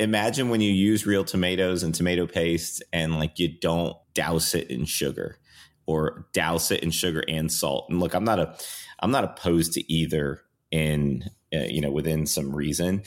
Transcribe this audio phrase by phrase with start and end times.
[0.00, 4.70] imagine when you use real tomatoes and tomato paste and like you don't douse it
[4.70, 5.36] in sugar
[5.86, 7.86] or douse it in sugar and salt.
[7.90, 8.56] And look, I'm not a
[9.00, 11.24] I'm not opposed to either in
[11.54, 13.02] uh, you know within some reason.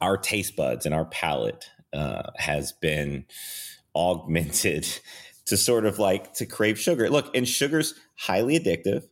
[0.00, 3.24] Our taste buds and our palate uh, has been
[3.94, 4.88] augmented
[5.46, 7.08] to sort of like to crave sugar.
[7.08, 9.04] Look, and sugar's highly addictive.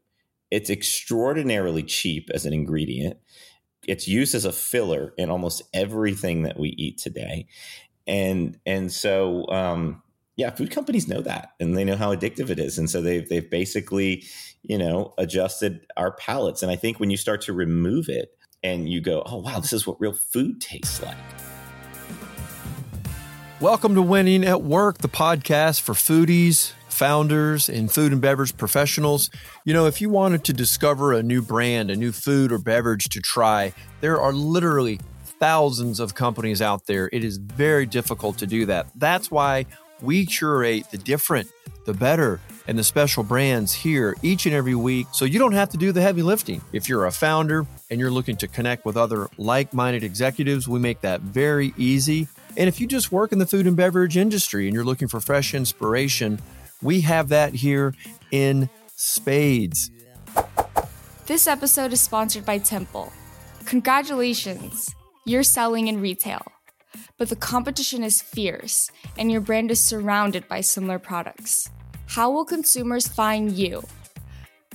[0.50, 3.18] It's extraordinarily cheap as an ingredient.
[3.90, 7.48] It's used as a filler in almost everything that we eat today.
[8.06, 10.00] And and so um,
[10.36, 12.78] yeah, food companies know that and they know how addictive it is.
[12.78, 14.22] And so they've they've basically,
[14.62, 16.62] you know, adjusted our palates.
[16.62, 18.32] And I think when you start to remove it
[18.62, 21.16] and you go, oh wow, this is what real food tastes like.
[23.60, 29.30] Welcome to Winning at Work, the podcast for foodies, founders, and food and beverage professionals.
[29.64, 33.08] You know, if you wanted to discover a new brand, a new food or beverage
[33.08, 33.72] to try,
[34.02, 37.08] there are literally thousands of companies out there.
[37.10, 38.88] It is very difficult to do that.
[38.94, 39.64] That's why
[40.02, 41.48] we curate the different,
[41.86, 45.70] the better, and the special brands here each and every week so you don't have
[45.70, 46.60] to do the heavy lifting.
[46.74, 50.78] If you're a founder and you're looking to connect with other like minded executives, we
[50.78, 52.28] make that very easy.
[52.58, 55.18] And if you just work in the food and beverage industry and you're looking for
[55.20, 56.40] fresh inspiration,
[56.82, 57.94] we have that here
[58.30, 59.90] in spades.
[61.26, 63.12] This episode is sponsored by Temple.
[63.64, 64.94] Congratulations,
[65.26, 66.42] you're selling in retail.
[67.18, 71.68] But the competition is fierce, and your brand is surrounded by similar products.
[72.06, 73.84] How will consumers find you?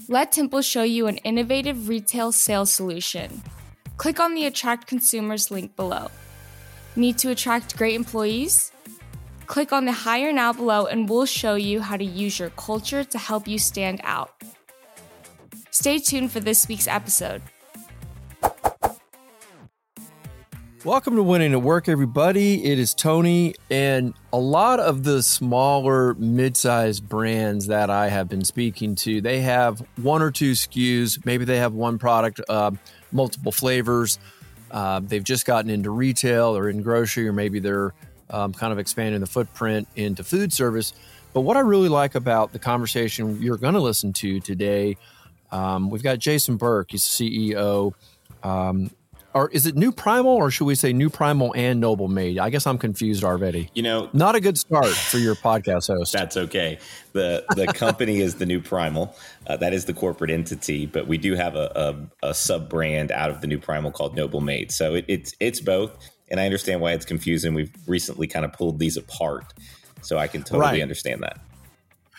[0.07, 3.41] Let Temple show you an innovative retail sales solution.
[3.97, 6.11] Click on the Attract Consumers link below.
[6.95, 8.71] Need to attract great employees?
[9.47, 13.03] Click on the Hire Now below and we'll show you how to use your culture
[13.03, 14.33] to help you stand out.
[15.69, 17.43] Stay tuned for this week's episode.
[20.83, 22.63] Welcome to Winning at Work, everybody.
[22.63, 28.43] It is Tony, and a lot of the smaller, mid-sized brands that I have been
[28.43, 31.25] speaking to, they have one or two SKUs.
[31.25, 32.69] Maybe they have one product, uh,
[33.11, 34.19] multiple flavors.
[34.69, 37.93] Uh, they've just gotten into retail or in grocery, or maybe they're
[38.29, 40.93] um, kind of expanding the footprint into food service.
[41.33, 44.97] But what I really like about the conversation you're going to listen to today,
[45.51, 46.91] um, we've got Jason Burke.
[46.91, 47.93] He's CEO.
[48.43, 48.91] Um,
[49.35, 52.39] or is it New Primal, or should we say New Primal and Noble Made?
[52.39, 53.69] I guess I'm confused already.
[53.73, 56.13] You know, not a good start for your podcast host.
[56.13, 56.79] That's okay.
[57.11, 59.13] the The company is the New Primal.
[59.45, 63.11] Uh, that is the corporate entity, but we do have a, a, a sub brand
[63.11, 64.71] out of the New Primal called Noble Made.
[64.71, 65.91] So it, it's it's both,
[66.29, 67.53] and I understand why it's confusing.
[67.53, 69.53] We've recently kind of pulled these apart,
[70.01, 70.81] so I can totally right.
[70.81, 71.39] understand that.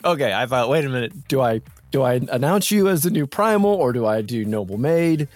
[0.05, 3.27] Okay, I thought, wait a minute, do I do I announce you as the New
[3.27, 5.29] Primal, or do I do Noble Made?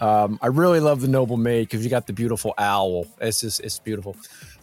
[0.00, 3.06] Um, I really love the Noble Made because you got the beautiful owl.
[3.20, 4.16] It's just it's beautiful.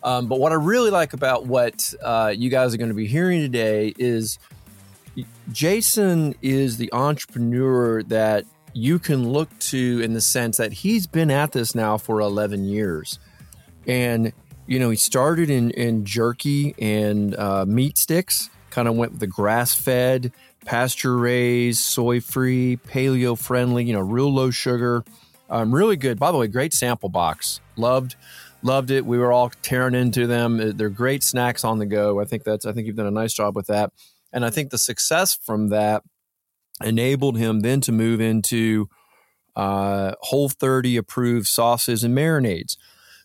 [0.03, 3.07] Um, but what I really like about what uh, you guys are going to be
[3.07, 4.40] hearing today is
[5.51, 11.31] Jason is the entrepreneur that you can look to in the sense that he's been
[11.31, 13.19] at this now for 11 years.
[13.88, 14.34] And,
[14.68, 19.22] you know, he started in, in jerky and uh, meat sticks, kind of went with
[19.22, 20.34] the grass fed,
[20.66, 25.03] pasture raised, soy free, paleo friendly, you know, real low sugar.
[25.50, 26.20] Um, really good.
[26.20, 27.62] By the way, great sample box.
[27.78, 28.16] Loved,
[28.62, 29.06] loved it.
[29.06, 30.59] We were all tearing into them.
[30.59, 32.20] Uh, they're great snacks on the go.
[32.20, 32.66] I think that's.
[32.66, 33.94] I think you've done a nice job with that.
[34.34, 36.03] And I think the success from that
[36.84, 38.90] enabled him then to move into
[39.56, 42.76] uh, Whole 30 approved sauces and marinades.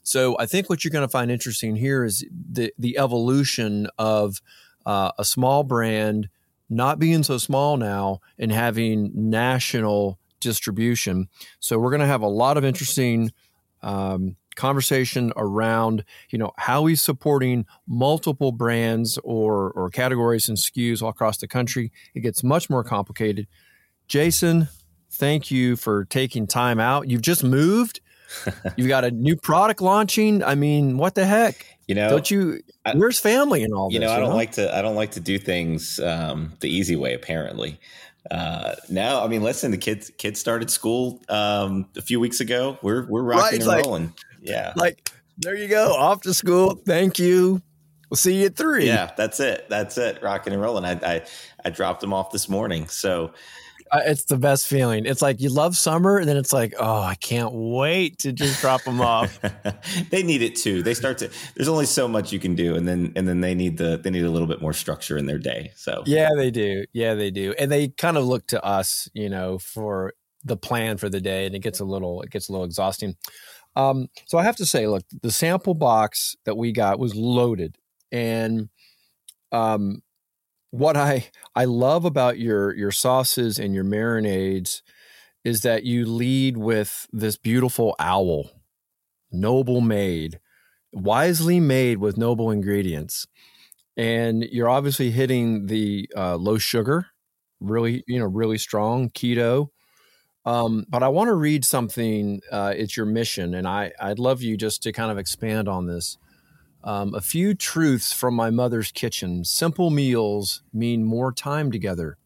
[0.02, 4.40] So I think what you're going to find interesting here is the the evolution of
[4.84, 6.28] uh, a small brand
[6.68, 11.28] not being so small now and having national distribution.
[11.60, 13.30] So we're going to have a lot of interesting
[13.82, 21.02] um, conversation around you know how he's supporting multiple brands or or categories and SKUs
[21.02, 21.90] all across the country.
[22.14, 23.46] It gets much more complicated.
[24.08, 24.68] Jason,
[25.10, 27.08] thank you for taking time out.
[27.08, 28.00] You've just moved.
[28.76, 30.42] You've got a new product launching.
[30.42, 31.66] I mean, what the heck?
[31.86, 32.60] You know, don't you?
[32.84, 34.08] I, where's family and all you this?
[34.08, 34.36] Know, I don't know?
[34.36, 34.76] like to.
[34.76, 37.14] I don't like to do things um, the easy way.
[37.14, 37.78] Apparently,
[38.30, 42.78] uh, now, I mean, listen, the kids kids started school um, a few weeks ago.
[42.82, 44.14] We're we're rocking right, and like, rolling.
[44.40, 46.80] Yeah, like there you go, off to school.
[46.86, 47.60] Thank you.
[48.10, 48.86] We'll see you at three.
[48.86, 49.66] Yeah, that's it.
[49.68, 50.22] That's it.
[50.22, 50.84] Rocking and rolling.
[50.84, 51.22] I I,
[51.64, 52.86] I dropped them off this morning.
[52.88, 53.32] So
[53.92, 55.04] uh, it's the best feeling.
[55.04, 58.60] It's like you love summer, and then it's like, oh, I can't wait to just
[58.62, 59.38] drop them off.
[60.10, 60.82] they need it too.
[60.82, 61.30] They start to.
[61.54, 64.08] There's only so much you can do, and then and then they need the they
[64.08, 65.72] need a little bit more structure in their day.
[65.76, 66.86] So yeah, they do.
[66.94, 70.96] Yeah, they do, and they kind of look to us, you know, for the plan
[70.96, 73.16] for the day, and it gets a little it gets a little exhausting.
[73.76, 77.76] Um, so I have to say, look, the sample box that we got was loaded,
[78.10, 78.70] and
[79.50, 80.00] um,
[80.72, 84.80] what I I love about your your sauces and your marinades
[85.44, 88.50] is that you lead with this beautiful owl,
[89.30, 90.40] noble made,
[90.92, 93.26] wisely made with noble ingredients,
[93.98, 97.08] and you're obviously hitting the uh, low sugar,
[97.60, 99.68] really you know really strong keto.
[100.46, 102.40] Um, but I want to read something.
[102.50, 105.86] Uh, it's your mission, and I I'd love you just to kind of expand on
[105.86, 106.16] this.
[106.84, 109.44] Um, a few truths from my mother's kitchen.
[109.44, 112.18] Simple meals mean more time together.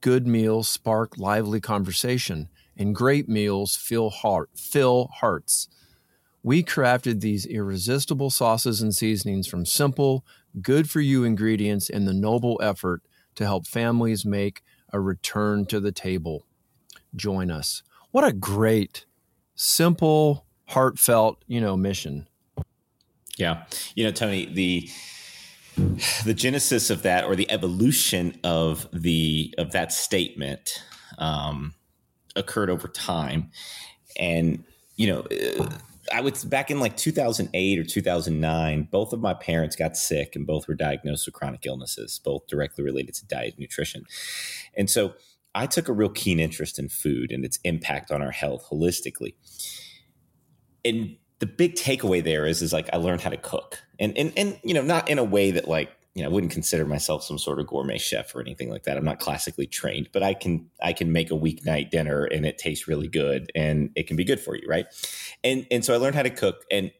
[0.00, 5.68] Good meals spark lively conversation, and great meals fill heart fill hearts.
[6.42, 10.24] We crafted these irresistible sauces and seasonings from simple,
[10.62, 13.02] good for you ingredients in the noble effort
[13.34, 16.46] to help families make a return to the table.
[17.14, 17.82] Join us.
[18.10, 19.04] What a great,
[19.54, 22.26] simple, heartfelt, you know, mission.
[23.36, 23.64] Yeah.
[23.94, 24.88] You know, Tony, the
[26.24, 30.82] the genesis of that or the evolution of the of that statement
[31.18, 31.74] um,
[32.36, 33.50] occurred over time.
[34.18, 34.64] And
[35.00, 35.26] you know
[36.12, 40.46] i was back in like 2008 or 2009 both of my parents got sick and
[40.46, 44.04] both were diagnosed with chronic illnesses both directly related to diet and nutrition.
[44.76, 45.14] And so
[45.54, 49.34] i took a real keen interest in food and its impact on our health holistically.
[50.84, 54.32] And the big takeaway there is is like I learned how to cook, and and
[54.36, 57.24] and you know not in a way that like you know I wouldn't consider myself
[57.24, 58.96] some sort of gourmet chef or anything like that.
[58.96, 62.58] I'm not classically trained, but I can I can make a weeknight dinner and it
[62.58, 64.86] tastes really good and it can be good for you, right?
[65.42, 66.92] And and so I learned how to cook and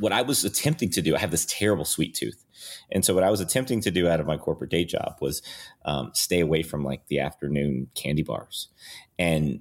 [0.00, 2.42] what I was attempting to do, I have this terrible sweet tooth.
[2.90, 5.42] And so what I was attempting to do out of my corporate day job was
[5.84, 8.68] um, stay away from like the afternoon candy bars.
[9.18, 9.60] And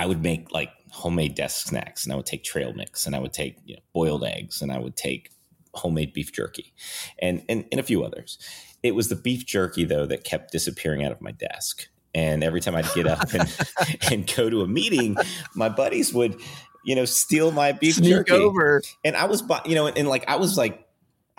[0.00, 3.18] I would make like homemade desk snacks and I would take trail mix and I
[3.18, 5.30] would take you know, boiled eggs and I would take
[5.74, 6.72] homemade beef jerky
[7.18, 8.38] and, and, and a few others.
[8.82, 11.86] It was the beef jerky though that kept disappearing out of my desk.
[12.14, 13.54] And every time I'd get up and,
[14.10, 15.18] and go to a meeting,
[15.54, 16.40] my buddies would,
[16.82, 18.32] you know, steal my beef Sneak jerky.
[18.32, 18.80] over.
[19.04, 20.82] And I was, you know, and, and like I was like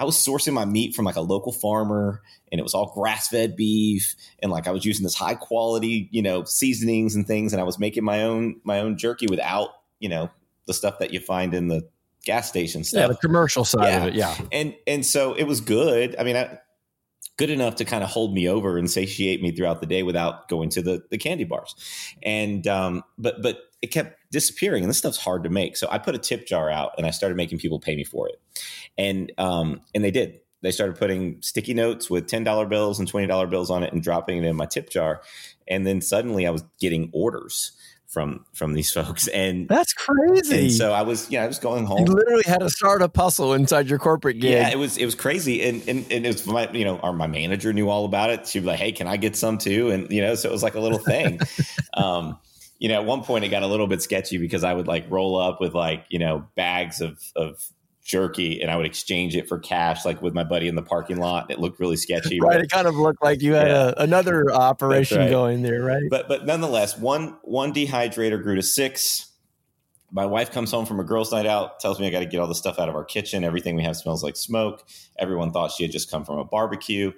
[0.02, 3.28] I was sourcing my meat from like a local farmer and it was all grass
[3.28, 4.16] fed beef.
[4.40, 7.54] And like I was using this high quality, you know, seasonings and things.
[7.54, 9.70] And I was making my own, my own jerky without,
[10.00, 10.32] you know,
[10.66, 11.88] the stuff that you find in the
[12.26, 13.00] gas station stuff.
[13.00, 14.02] Yeah, the commercial side Yeah.
[14.02, 14.14] of it.
[14.16, 14.36] Yeah.
[14.52, 16.16] And, and so it was good.
[16.18, 16.58] I mean, I,
[17.38, 20.48] good enough to kind of hold me over and satiate me throughout the day without
[20.48, 21.76] going to the, the candy bars.
[22.24, 25.76] And, um, but, but it kept disappearing and this stuff's hard to make.
[25.76, 28.30] So I put a tip jar out and I started making people pay me for
[28.30, 28.40] it.
[28.98, 30.42] And, um, and they did.
[30.62, 34.38] They started putting sticky notes with $10 bills and $20 bills on it and dropping
[34.38, 35.22] it in my tip jar.
[35.68, 37.72] And then suddenly I was getting orders
[38.12, 39.28] from, from these folks.
[39.30, 40.60] And, That's crazy.
[40.60, 42.06] and so I was, yeah, I was going you home.
[42.06, 44.52] literally had a startup hustle inside your corporate gig.
[44.52, 47.14] Yeah, it was it was crazy, and and, and it was my you know our
[47.14, 48.48] my manager knew all about it.
[48.48, 50.64] She'd be like, "Hey, can I get some too?" And you know, so it was
[50.64, 51.40] like a little thing.
[51.94, 52.38] um,
[52.80, 55.06] you know, at one point it got a little bit sketchy because I would like
[55.10, 57.64] roll up with like you know bags of of
[58.12, 61.18] jerky and I would exchange it for cash, like with my buddy in the parking
[61.18, 61.50] lot.
[61.50, 62.60] It looked really sketchy, Right.
[62.60, 63.94] It kind of looked like you had Yeah.
[63.98, 65.30] a, another operation right.
[65.30, 66.04] going there, right?
[66.10, 69.28] but but nonetheless, one one dehydrator grew to six.
[70.14, 72.42] My wife comes home from a girls' night out, tells me I got to get
[72.42, 73.46] all the stuff out of our kitchen.
[73.46, 74.84] Everything we have smells like smoke.
[75.18, 77.14] Everyone thought she had just come from a barbecue,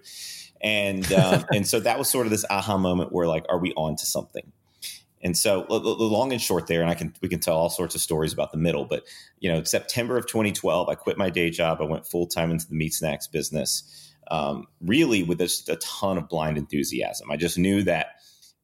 [0.61, 3.73] and um, and so that was sort of this aha moment where like, are we
[3.73, 4.51] on to something?
[5.23, 7.95] And so the, long and short there, and I can we can tell all sorts
[7.95, 9.03] of stories about the middle, but
[9.39, 11.79] you know, September of 2012, I quit my day job.
[11.81, 16.17] I went full time into the meat snacks business, um, really with just a ton
[16.17, 17.31] of blind enthusiasm.
[17.31, 18.07] I just knew that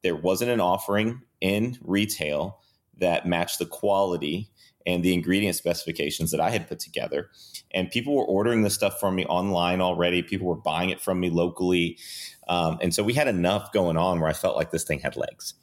[0.04, 2.60] there wasn't an offering in retail
[2.98, 4.50] that matched the quality
[4.86, 7.30] and the ingredient specifications that I had put together.
[7.72, 10.24] And people were ordering this stuff from me online already.
[10.24, 11.98] People were buying it from me locally.
[12.48, 15.16] Um, and so we had enough going on where I felt like this thing had
[15.16, 15.54] legs.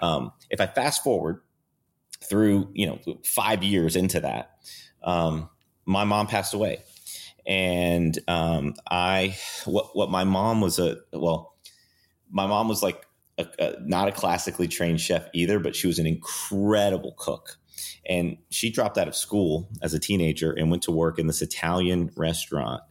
[0.00, 1.40] Um, if I fast forward
[2.22, 4.52] through, you know, five years into that,
[5.02, 5.48] um,
[5.84, 6.82] my mom passed away.
[7.46, 11.54] And um, I, what, what my mom was a, well,
[12.30, 13.06] my mom was like
[13.38, 17.56] a, a, not a classically trained chef either, but she was an incredible cook.
[18.08, 21.42] And she dropped out of school as a teenager and went to work in this
[21.42, 22.82] Italian restaurant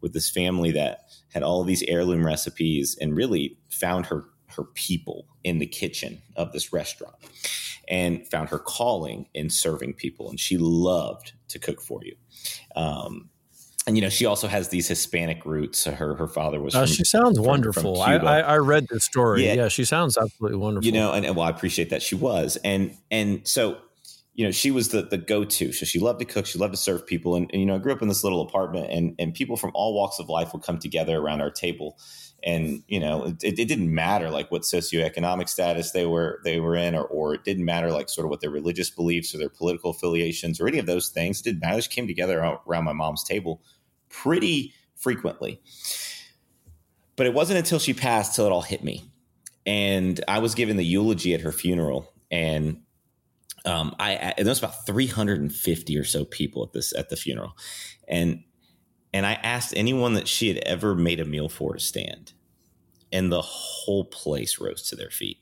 [0.00, 1.00] with this family that
[1.32, 4.24] had all these heirloom recipes and really found her
[4.56, 7.14] her people in the kitchen of this restaurant
[7.88, 12.14] and found her calling in serving people and she loved to cook for you
[12.74, 13.28] um,
[13.86, 16.86] and you know she also has these hispanic roots her her father was Uh, from,
[16.88, 18.02] she sounds from- wonderful.
[18.02, 19.46] from I, I, I read the story.
[19.46, 19.54] Yeah.
[19.54, 19.68] Yeah.
[19.68, 20.84] she sounds absolutely wonderful.
[20.86, 23.78] you know and, and well i appreciate that she was and and so
[24.36, 25.72] you know, she was the the go to.
[25.72, 26.44] So she loved to cook.
[26.44, 27.36] She loved to serve people.
[27.36, 29.72] And, and, you know, I grew up in this little apartment, and and people from
[29.74, 31.98] all walks of life would come together around our table.
[32.44, 36.76] And you know, it, it didn't matter like what socioeconomic status they were they were
[36.76, 39.48] in, or or it didn't matter like sort of what their religious beliefs or their
[39.48, 41.40] political affiliations or any of those things.
[41.40, 41.72] It didn't matter.
[41.72, 43.62] They just came together around my mom's table
[44.10, 45.62] pretty frequently.
[47.16, 49.10] But it wasn't until she passed till it all hit me.
[49.64, 52.82] And I was given the eulogy at her funeral, and
[53.66, 57.56] um, I and there was about 350 or so people at this at the funeral,
[58.08, 58.44] and
[59.12, 62.32] and I asked anyone that she had ever made a meal for to stand,
[63.12, 65.38] and the whole place rose to their feet,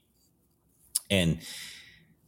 [1.10, 1.38] and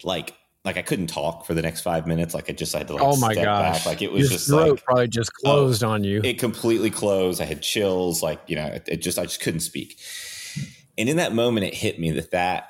[0.04, 0.34] like
[0.66, 2.34] like I couldn't talk for the next five minutes.
[2.34, 3.78] Like I just I had to like oh my step gosh.
[3.78, 3.86] back.
[3.86, 6.20] Like it was Your just throat like probably just closed on you.
[6.22, 7.40] it completely closed.
[7.40, 8.22] I had chills.
[8.22, 9.98] Like you know, it, it just I just couldn't speak.
[10.98, 12.68] And in that moment, it hit me that that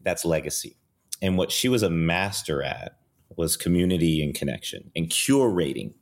[0.00, 0.76] that's legacy
[1.22, 2.98] and what she was a master at
[3.36, 5.94] was community and connection and curating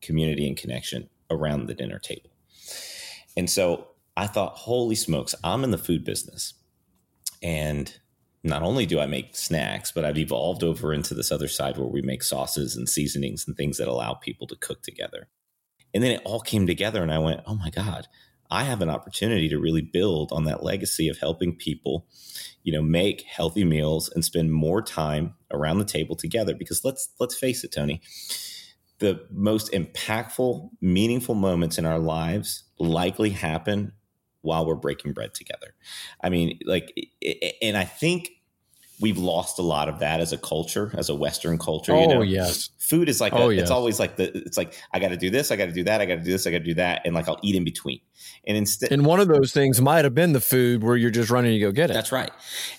[0.00, 2.30] community and connection around the dinner table.
[3.36, 6.54] And so I thought, holy smokes, I'm in the food business.
[7.42, 7.96] And
[8.44, 11.86] not only do I make snacks, but I've evolved over into this other side where
[11.86, 15.28] we make sauces and seasonings and things that allow people to cook together.
[15.94, 18.08] And then it all came together, and I went, oh my God,
[18.52, 22.06] I have an opportunity to really build on that legacy of helping people,
[22.62, 26.54] you know, make healthy meals and spend more time around the table together.
[26.54, 28.02] Because let's let's face it, Tony,
[28.98, 33.92] the most impactful, meaningful moments in our lives likely happen
[34.42, 35.74] while we're breaking bread together.
[36.20, 36.92] I mean, like,
[37.62, 38.32] and I think
[39.02, 41.92] we've lost a lot of that as a culture, as a Western culture.
[41.92, 42.22] Oh you know?
[42.22, 43.62] yes, food is like Oh, a, yes.
[43.62, 45.84] it's always like the it's like I got to do this, I got to do
[45.84, 47.56] that, I got to do this, I got to do that, and like I'll eat
[47.56, 48.00] in between.
[48.46, 51.30] And instead, and one of those things might have been the food where you're just
[51.30, 51.92] running to go get it.
[51.92, 52.30] that's right.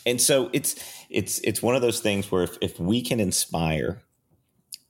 [0.05, 0.75] And so it's
[1.09, 4.01] it's it's one of those things where if, if we can inspire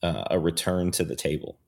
[0.01, 1.59] uh, a return to the table,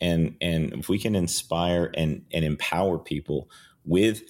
[0.00, 3.48] and and if we can inspire and and empower people
[3.84, 4.22] with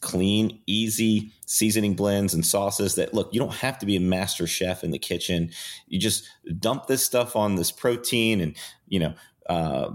[0.00, 4.46] clean, easy seasoning blends and sauces that look, you don't have to be a master
[4.46, 5.50] chef in the kitchen.
[5.88, 8.56] You just dump this stuff on this protein and,
[8.88, 9.14] you know,
[9.48, 9.94] uh,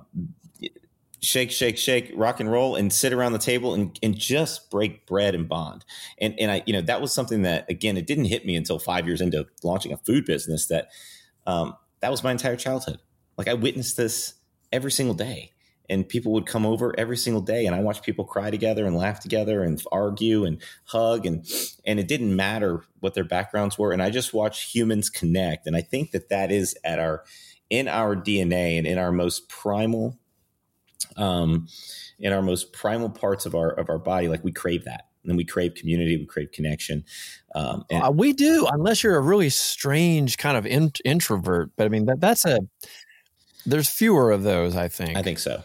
[1.21, 5.05] shake, shake, shake, rock and roll, and sit around the table and, and just break
[5.05, 5.85] bread and bond.
[6.17, 8.79] And and I, you know, that was something that again, it didn't hit me until
[8.79, 10.89] five years into launching a food business that
[11.47, 12.99] um, that was my entire childhood.
[13.37, 14.33] Like I witnessed this
[14.71, 15.51] every single day.
[15.91, 18.95] And people would come over every single day, and I watched people cry together and
[18.95, 21.45] laugh together and argue and hug, and
[21.85, 23.91] and it didn't matter what their backgrounds were.
[23.91, 27.23] And I just watched humans connect, and I think that that is at our
[27.69, 30.17] in our DNA and in our most primal
[31.17, 31.67] um,
[32.19, 35.37] in our most primal parts of our of our body, like we crave that, and
[35.37, 37.03] we crave community, we crave connection.
[37.55, 41.71] Um, and Uh, we do, unless you're a really strange kind of in, introvert.
[41.75, 42.59] But I mean, that that's a
[43.65, 44.75] there's fewer of those.
[44.75, 45.17] I think.
[45.17, 45.63] I think so.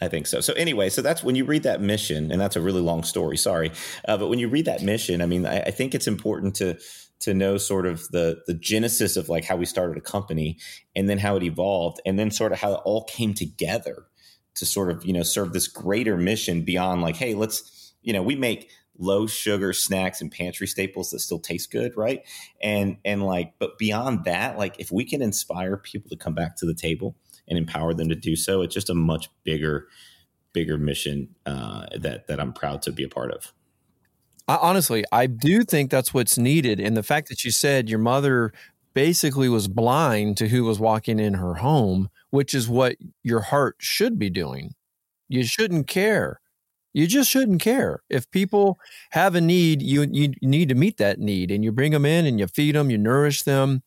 [0.00, 0.40] I think so.
[0.40, 3.36] So anyway, so that's when you read that mission, and that's a really long story.
[3.36, 3.70] Sorry,
[4.08, 6.78] uh, but when you read that mission, I mean, I, I think it's important to
[7.20, 10.58] to know sort of the the genesis of like how we started a company,
[10.96, 14.06] and then how it evolved, and then sort of how it all came together
[14.54, 18.22] to sort of you know serve this greater mission beyond like, hey, let's you know
[18.22, 22.22] we make low sugar snacks and pantry staples that still taste good, right?
[22.62, 26.56] And and like, but beyond that, like if we can inspire people to come back
[26.56, 27.16] to the table
[27.50, 29.88] and empower them to do so, it's just a much bigger,
[30.54, 33.52] bigger mission uh, that that I'm proud to be a part of.
[34.48, 36.80] I, honestly, I do think that's what's needed.
[36.80, 38.52] And the fact that you said your mother
[38.94, 43.76] basically was blind to who was walking in her home, which is what your heart
[43.78, 44.74] should be doing.
[45.28, 46.40] You shouldn't care.
[46.92, 48.02] You just shouldn't care.
[48.08, 48.78] If people
[49.10, 52.26] have a need, you you need to meet that need, and you bring them in
[52.26, 53.82] and you feed them, you nourish them.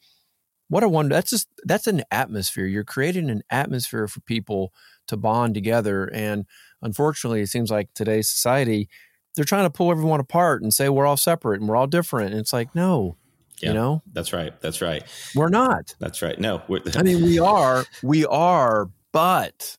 [0.73, 1.13] What a wonder!
[1.13, 2.65] That's just that's an atmosphere.
[2.65, 4.73] You're creating an atmosphere for people
[5.05, 6.09] to bond together.
[6.11, 6.45] And
[6.81, 8.89] unfortunately, it seems like today's society
[9.35, 12.31] they're trying to pull everyone apart and say we're all separate and we're all different.
[12.31, 13.17] And it's like, no,
[13.59, 13.69] Yeah.
[13.69, 14.59] you know, That's right.
[14.61, 15.03] That's right.
[15.35, 15.95] we're not.
[15.99, 16.39] That's right.
[16.39, 16.61] No,
[16.95, 19.77] I mean, we are, we are, but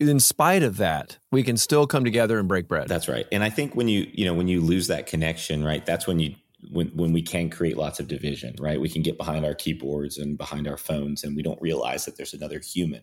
[0.00, 2.88] in spite of that, we can still come together and break bread.
[2.88, 3.26] That's right.
[3.32, 6.18] And I think when you, you know, when you lose that connection, right, that's when
[6.18, 6.34] you,
[6.70, 8.80] when, when we can create lots of division, right?
[8.80, 12.16] We can get behind our keyboards and behind our phones and we don't realize that
[12.16, 13.02] there's another human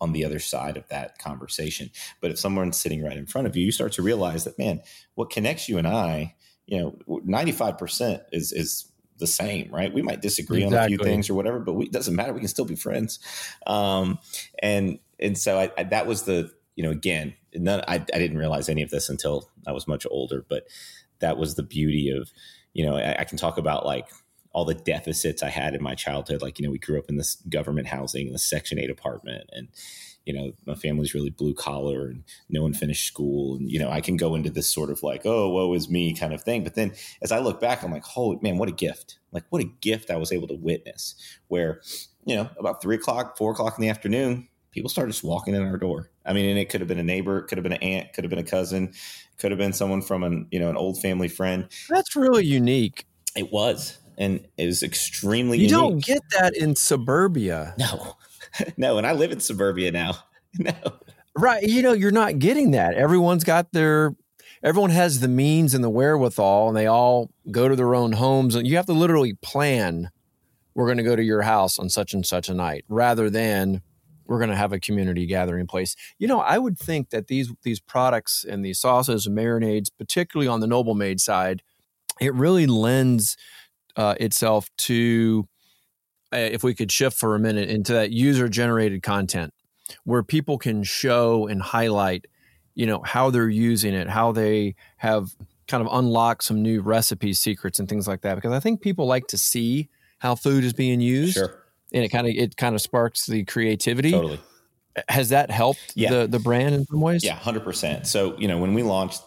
[0.00, 1.90] on the other side of that conversation.
[2.20, 4.80] But if someone's sitting right in front of you, you start to realize that, man,
[5.14, 6.34] what connects you and I,
[6.66, 9.92] you know, 95% is, is the same, right?
[9.92, 12.32] We might disagree on a few things or whatever, but we, it doesn't matter.
[12.32, 13.18] We can still be friends.
[13.66, 14.18] Um,
[14.62, 18.38] and, and so I, I, that was the, you know, again, none, I, I didn't
[18.38, 20.68] realize any of this until I was much older, but
[21.18, 22.30] that was the beauty of,
[22.78, 24.06] you know, I, I can talk about like
[24.52, 26.42] all the deficits I had in my childhood.
[26.42, 29.50] Like, you know, we grew up in this government housing in the Section 8 apartment.
[29.52, 29.66] And,
[30.24, 33.56] you know, my family's really blue collar and no one finished school.
[33.56, 36.14] And, you know, I can go into this sort of like, oh, woe is me
[36.14, 36.62] kind of thing.
[36.62, 39.18] But then as I look back, I'm like, holy man, what a gift.
[39.32, 41.16] Like, what a gift I was able to witness
[41.48, 41.82] where,
[42.26, 45.62] you know, about three o'clock, four o'clock in the afternoon, people started just walking in
[45.62, 46.10] our door.
[46.24, 48.12] I mean, and it could have been a neighbor, it could have been an aunt,
[48.12, 48.92] could have been a cousin,
[49.38, 51.68] could have been someone from an, you know, an old family friend.
[51.88, 53.06] That's really unique.
[53.36, 55.58] It was and it was extremely.
[55.58, 55.78] You unique.
[55.78, 57.74] don't get that in suburbia.
[57.78, 58.16] No,
[58.76, 60.18] no, and I live in suburbia now.
[60.58, 60.72] No,
[61.36, 61.62] right.
[61.62, 62.94] You know, you're not getting that.
[62.94, 64.16] Everyone's got their.
[64.62, 68.54] Everyone has the means and the wherewithal, and they all go to their own homes,
[68.54, 70.10] and you have to literally plan.
[70.74, 73.82] We're going to go to your house on such and such a night, rather than
[74.28, 75.96] we're going to have a community gathering place.
[76.18, 80.46] You know, I would think that these these products and these sauces and marinades, particularly
[80.46, 81.62] on the Noble Made side,
[82.20, 83.36] it really lends
[83.96, 85.48] uh, itself to,
[86.32, 89.52] uh, if we could shift for a minute into that user generated content
[90.04, 92.26] where people can show and highlight,
[92.74, 95.30] you know, how they're using it, how they have
[95.66, 98.34] kind of unlocked some new recipe secrets and things like that.
[98.34, 101.34] Because I think people like to see how food is being used.
[101.34, 101.64] Sure.
[101.92, 104.10] And it kind of it kind of sparks the creativity.
[104.10, 104.40] Totally.
[105.08, 106.10] Has that helped Yeah.
[106.10, 107.24] the the brand in some ways?
[107.24, 108.06] Yeah, hundred percent.
[108.06, 109.22] So you know, when we launched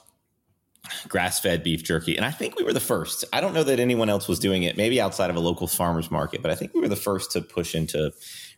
[1.07, 3.23] grass-fed beef jerky, and I think we were the first.
[3.31, 6.09] I don't know that anyone else was doing it, maybe outside of a local farmers
[6.09, 8.11] market, but I think we were the first to push into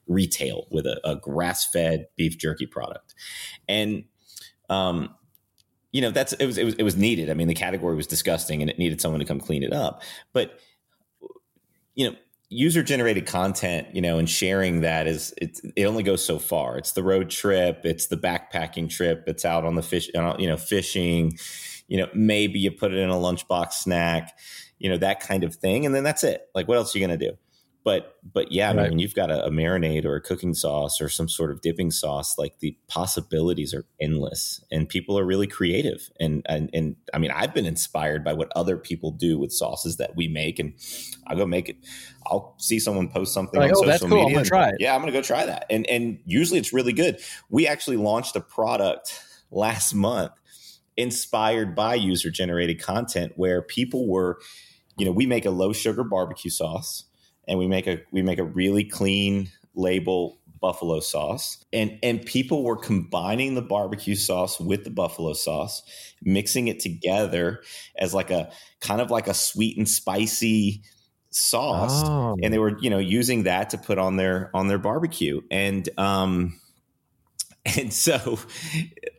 [0.08, 3.14] retail with a, a grass-fed beef jerky product,
[3.68, 4.06] and
[4.70, 5.14] um,
[5.92, 7.30] you know that's it was, it was it was needed.
[7.30, 10.02] I mean, the category was disgusting, and it needed someone to come clean it up.
[10.32, 10.60] But
[11.94, 12.16] you know,
[12.54, 16.78] user generated content, you know, and sharing that is it, it only goes so far.
[16.78, 20.48] It's the road trip, it's the backpacking trip, it's out on the fish, uh, you
[20.48, 21.38] know, fishing,
[21.88, 24.38] you know, maybe you put it in a lunchbox snack,
[24.80, 25.86] you know, that kind of thing.
[25.86, 26.44] And then that's it.
[26.56, 27.38] Like, what else are you going to do?
[27.84, 31.02] But, but yeah, I mean, when you've got a, a marinade or a cooking sauce
[31.02, 35.48] or some sort of dipping sauce, like the possibilities are endless and people are really
[35.48, 36.10] creative.
[36.18, 39.98] And, and, and I mean, I've been inspired by what other people do with sauces
[39.98, 40.74] that we make and
[41.28, 41.76] I'll go make it.
[42.26, 44.28] I'll see someone post something Like, on oh, social that's cool.
[44.28, 44.76] I'm gonna try it.
[44.80, 45.66] Yeah, I'm gonna go try that.
[45.70, 47.20] And and usually it's really good.
[47.50, 49.20] We actually launched a product
[49.52, 50.32] last month
[50.96, 54.40] inspired by user generated content where people were,
[54.98, 57.06] you know, we make a low sugar barbecue sauce
[57.48, 61.64] and we make a we make a really clean label buffalo sauce.
[61.74, 65.84] And and people were combining the barbecue sauce with the buffalo sauce
[66.24, 67.62] mixing it together
[67.98, 70.82] as like a kind of like a sweet and spicy
[71.32, 72.04] sauce.
[72.06, 72.38] Oh.
[72.42, 75.42] and they were you know using that to put on their on their barbecue.
[75.52, 76.60] And um
[77.78, 78.38] and so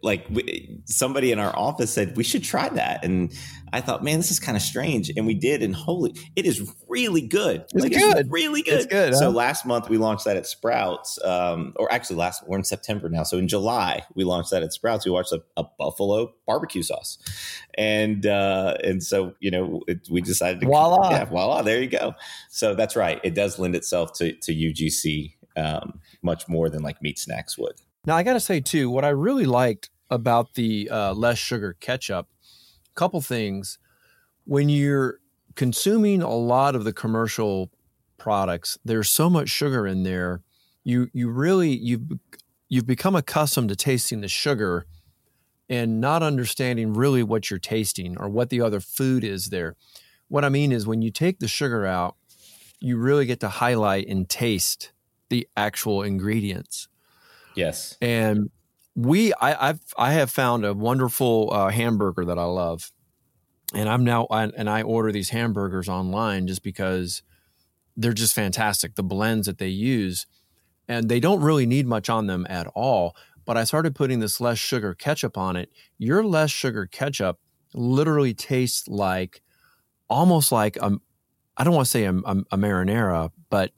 [0.02, 3.02] like we, somebody in our office said we should try that.
[3.04, 3.32] And
[3.72, 5.10] i thought man this is kind of strange.
[5.16, 7.64] And we did and holy it is really good.
[7.72, 8.30] It's like good.
[8.30, 12.16] really good It's good, so last month we launched that at sprouts um or actually
[12.16, 13.22] last we're in september now.
[13.22, 15.06] So in july we launched that at sprouts.
[15.06, 17.16] We launched a, a buffalo barbecue sauce.
[17.78, 21.10] And uh and so you know it, we decided to Voila.
[21.10, 22.14] yeah voila there you go.
[22.50, 23.20] So that's right.
[23.24, 27.80] It does lend itself to to ugc um much more than like meat snacks would
[28.06, 31.76] Now I got to say too, what I really liked about the uh, less sugar
[31.80, 32.28] ketchup,
[32.90, 33.78] a couple things.
[34.44, 35.20] When you're
[35.54, 37.70] consuming a lot of the commercial
[38.18, 40.42] products, there's so much sugar in there.
[40.84, 42.02] You you really you've
[42.68, 44.86] you've become accustomed to tasting the sugar
[45.70, 49.76] and not understanding really what you're tasting or what the other food is there.
[50.28, 52.16] What I mean is when you take the sugar out,
[52.80, 54.92] you really get to highlight and taste
[55.30, 56.88] the actual ingredients
[57.54, 58.50] yes and
[58.94, 62.92] we I, I've I have found a wonderful uh, hamburger that I love,
[63.74, 67.22] and I'm now I, and I order these hamburgers online just because
[67.96, 68.94] they're just fantastic.
[68.94, 70.26] The blends that they use,
[70.88, 73.16] and they don't really need much on them at all.
[73.44, 75.70] But I started putting this less sugar ketchup on it.
[75.98, 77.38] Your less sugar ketchup
[77.74, 79.42] literally tastes like
[80.08, 80.98] almost like a
[81.56, 83.72] I don't want to say a, a, a marinara, but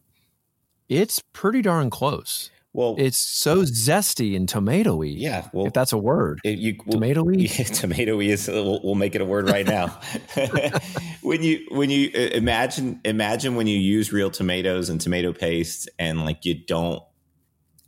[0.89, 2.51] it's pretty darn close.
[2.77, 5.15] Well It's so zesty and tomatoey.
[5.17, 6.41] yeah well if that's a word.
[6.45, 7.37] you well, Tomatoey.
[7.59, 8.49] Yeah, tomato is.
[8.49, 9.99] We'll, we'll make it a word right now.
[11.23, 15.89] when you when you uh, imagine imagine when you use real tomatoes and tomato paste
[15.99, 17.03] and like you don't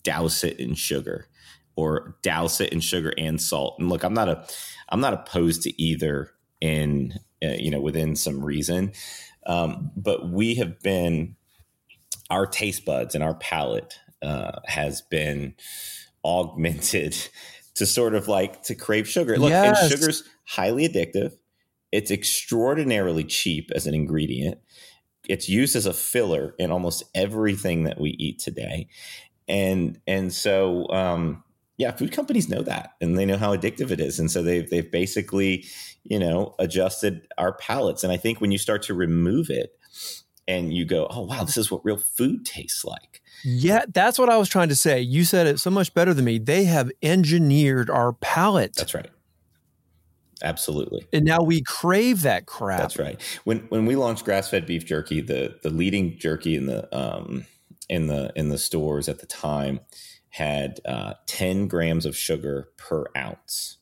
[0.02, 1.26] douse it in sugar
[1.76, 3.76] or douse it in sugar and salt.
[3.78, 4.46] And look, I'm not a
[4.88, 7.12] I'm not opposed to either in
[7.44, 8.92] uh, you know within some reason,
[9.46, 11.36] um, but we have been
[12.30, 15.54] our taste buds and our palate uh, has been
[16.24, 17.16] augmented
[17.74, 19.38] to sort of like to crave sugar.
[19.38, 19.82] Look, Yes.
[19.82, 21.32] and sugar's highly addictive.
[21.92, 24.58] It's extraordinarily cheap as an ingredient.
[25.28, 28.88] it's used as a filler in almost everything that we eat today.
[29.46, 31.44] And and so um,
[31.76, 34.18] yeah, food companies know that and they know how addictive it is.
[34.18, 35.64] And so they've they've basically,
[36.02, 38.02] you know, adjusted our palates.
[38.04, 39.78] And I think when you start to remove it
[40.48, 43.20] and you go, Oh wow, this is what real food tastes like.
[43.44, 45.00] Yeah, that's what I was trying to say.
[45.00, 46.38] You said it so much better than me.
[46.38, 48.74] They have engineered our palate.
[48.74, 49.10] That's right.
[50.42, 51.06] Absolutely.
[51.12, 52.80] And now we crave that crap.
[52.80, 53.20] That's right.
[53.44, 57.44] When when we launched grass fed beef jerky, the the leading jerky in the um
[57.88, 59.80] in the in the stores at the time
[60.30, 63.78] had uh, 10 grams of sugar per ounce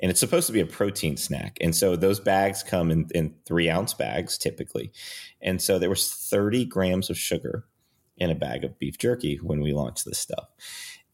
[0.00, 3.34] and it's supposed to be a protein snack and so those bags come in, in
[3.46, 4.92] three ounce bags typically
[5.40, 7.64] and so there was 30 grams of sugar
[8.16, 10.48] in a bag of beef jerky when we launched this stuff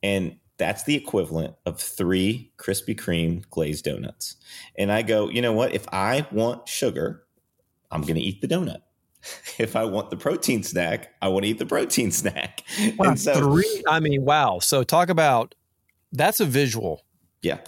[0.03, 4.37] and that's the equivalent of three Krispy Kreme glazed donuts.
[4.77, 5.75] And I go, you know what?
[5.75, 7.25] If I want sugar,
[7.90, 8.83] I'm going to eat the donut.
[9.59, 12.62] If I want the protein snack, I want to eat the protein snack.
[12.97, 14.59] Wow, so, three, I mean, wow.
[14.61, 15.55] So talk about
[16.12, 17.05] that's a visual.
[17.43, 17.59] Yeah.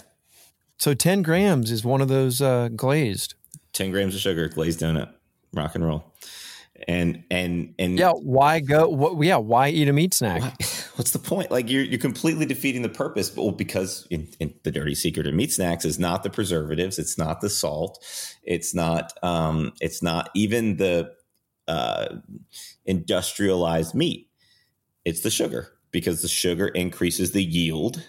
[0.77, 3.35] So 10 grams is one of those uh, glazed.
[3.73, 5.13] 10 grams of sugar, glazed donut,
[5.53, 6.13] rock and roll.
[6.85, 10.41] And and and yeah why go what, yeah why eat a meat snack?
[10.95, 11.49] What's the point?
[11.49, 15.33] Like you're you're completely defeating the purpose well because in, in the dirty secret of
[15.33, 18.03] meat snacks is not the preservatives it's not the salt
[18.43, 21.13] it's not um it's not even the
[21.69, 22.17] uh
[22.85, 24.29] industrialized meat.
[25.05, 28.03] It's the sugar because the sugar increases the yield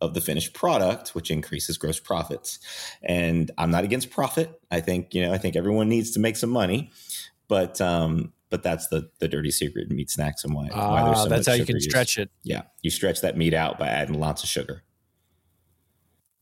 [0.00, 2.58] of the finished product, which increases gross profits.
[3.02, 4.60] And I'm not against profit.
[4.70, 6.90] I think, you know, I think everyone needs to make some money.
[7.48, 11.22] But um, but that's the the dirty secret in meat snacks and why, why there's
[11.22, 12.30] so that's how you can stretch it.
[12.42, 14.82] Yeah, you stretch that meat out by adding lots of sugar.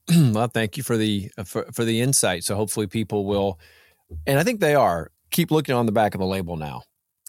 [0.11, 2.45] well, thank you for the for, for the insight.
[2.45, 3.59] So hopefully people will,
[4.27, 6.83] and I think they are keep looking on the back of the label now.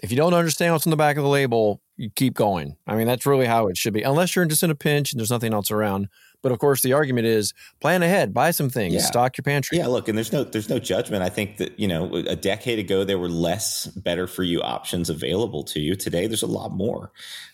[0.05, 2.77] If you don't understand what's on the back of the label, you keep going.
[2.85, 4.03] I mean, that's really how it should be.
[4.03, 6.09] Unless you're just in a pinch and there's nothing else around.
[6.43, 8.99] But of course, the argument is plan ahead, buy some things, yeah.
[8.99, 9.79] stock your pantry.
[9.79, 11.23] Yeah, look, and there's no there's no judgment.
[11.23, 15.09] I think that you know a decade ago there were less better for you options
[15.09, 15.95] available to you.
[15.95, 17.11] Today there's a lot more.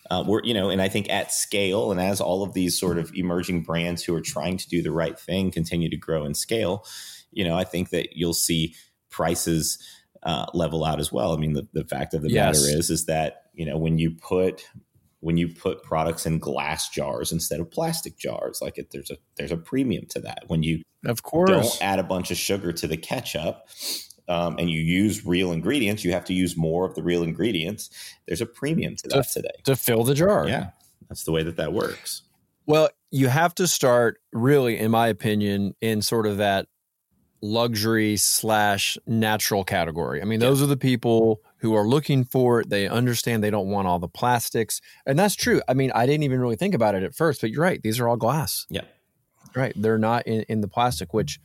[0.09, 2.97] Uh, we're you know, and I think at scale, and as all of these sort
[2.97, 6.35] of emerging brands who are trying to do the right thing continue to grow and
[6.35, 6.83] scale,
[7.31, 8.75] you know, I think that you'll see
[9.09, 9.81] prices.
[10.23, 11.33] Uh, level out as well.
[11.33, 12.61] I mean, the, the fact of the yes.
[12.61, 14.63] matter is, is that you know when you put
[15.21, 19.17] when you put products in glass jars instead of plastic jars like it, there's a
[19.37, 20.43] there's a premium to that.
[20.47, 21.49] When you of course.
[21.49, 23.67] don't add a bunch of sugar to the ketchup
[24.27, 27.89] um, and you use real ingredients you have to use more of the real ingredients
[28.27, 29.49] there's a premium to, to that today.
[29.63, 30.47] to fill the jar.
[30.47, 30.69] Yeah.
[31.09, 32.23] That's the way that that works.
[32.65, 36.67] Well you have to start really in my opinion in sort of that
[37.41, 42.69] luxury slash natural category i mean those are the people who are looking for it.
[42.69, 44.81] They understand they don't want all the plastics.
[45.05, 45.61] And that's true.
[45.67, 47.81] I mean, I didn't even really think about it at first, but you're right.
[47.81, 48.65] These are all glass.
[48.69, 48.81] Yeah.
[49.55, 49.73] Right.
[49.75, 51.39] They're not in, in the plastic, which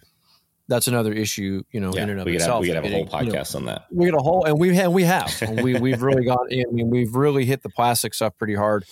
[0.69, 2.55] that's another issue, you know, yeah, in and of we itself.
[2.55, 3.87] Have, we could have a whole podcast you know, on that.
[3.91, 5.31] We get a whole, and we have, we have,
[5.63, 8.85] we, we've really got, I mean, we've really hit the plastic stuff pretty hard.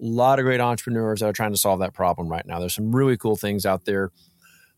[0.00, 2.58] A lot of great entrepreneurs that are trying to solve that problem right now.
[2.58, 4.10] There's some really cool things out there.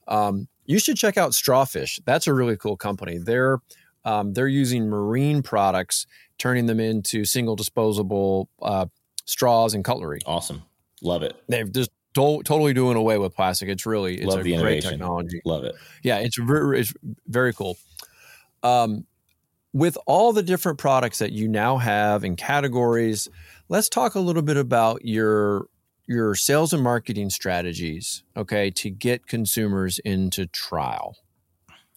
[0.06, 2.00] Um, you should check out Strawfish.
[2.04, 3.18] That's a really cool company.
[3.18, 3.58] They're,
[4.04, 6.06] um, they're using marine products,
[6.38, 8.86] turning them into single disposable uh,
[9.24, 10.20] straws and cutlery.
[10.26, 10.62] Awesome,
[11.02, 11.36] love it.
[11.48, 13.68] They've just do- totally doing away with plastic.
[13.68, 14.90] It's really it's love a the great innovation.
[14.90, 15.40] technology.
[15.44, 15.74] Love it.
[16.02, 16.94] Yeah, it's very it's
[17.26, 17.76] very cool.
[18.62, 19.06] Um,
[19.72, 23.28] with all the different products that you now have in categories,
[23.68, 25.66] let's talk a little bit about your
[26.06, 31.16] your sales and marketing strategies, okay, to get consumers into trial.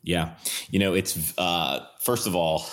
[0.03, 0.35] Yeah.
[0.69, 2.65] You know, it's uh, first of all,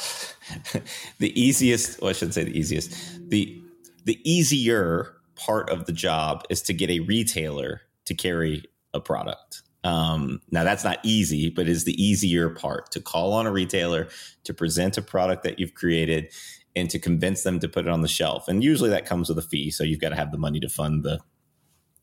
[1.18, 3.60] the easiest, well, I shouldn't say the easiest, the
[4.04, 9.62] the easier part of the job is to get a retailer to carry a product.
[9.82, 14.08] Um, now that's not easy, but is the easier part to call on a retailer
[14.44, 16.32] to present a product that you've created
[16.76, 18.48] and to convince them to put it on the shelf.
[18.48, 20.68] And usually that comes with a fee, so you've got to have the money to
[20.68, 21.20] fund the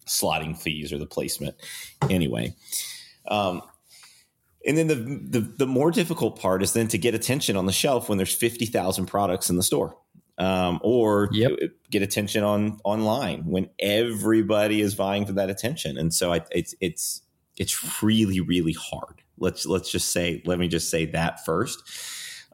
[0.08, 1.56] slotting fees or the placement.
[2.10, 2.56] Anyway,
[3.28, 3.62] um,
[4.66, 7.72] and then the, the, the more difficult part is then to get attention on the
[7.72, 9.98] shelf when there's fifty thousand products in the store,
[10.38, 11.52] um, or yep.
[11.90, 15.98] get attention on online when everybody is vying for that attention.
[15.98, 17.22] And so I, it's it's
[17.58, 19.22] it's really really hard.
[19.38, 21.82] Let's let's just say let me just say that first.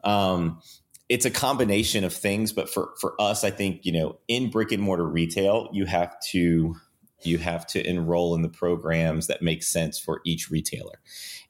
[0.02, 0.60] Um,
[1.08, 4.72] it's a combination of things, but for for us, I think you know in brick
[4.72, 6.76] and mortar retail, you have to
[7.22, 11.00] you have to enroll in the programs that make sense for each retailer.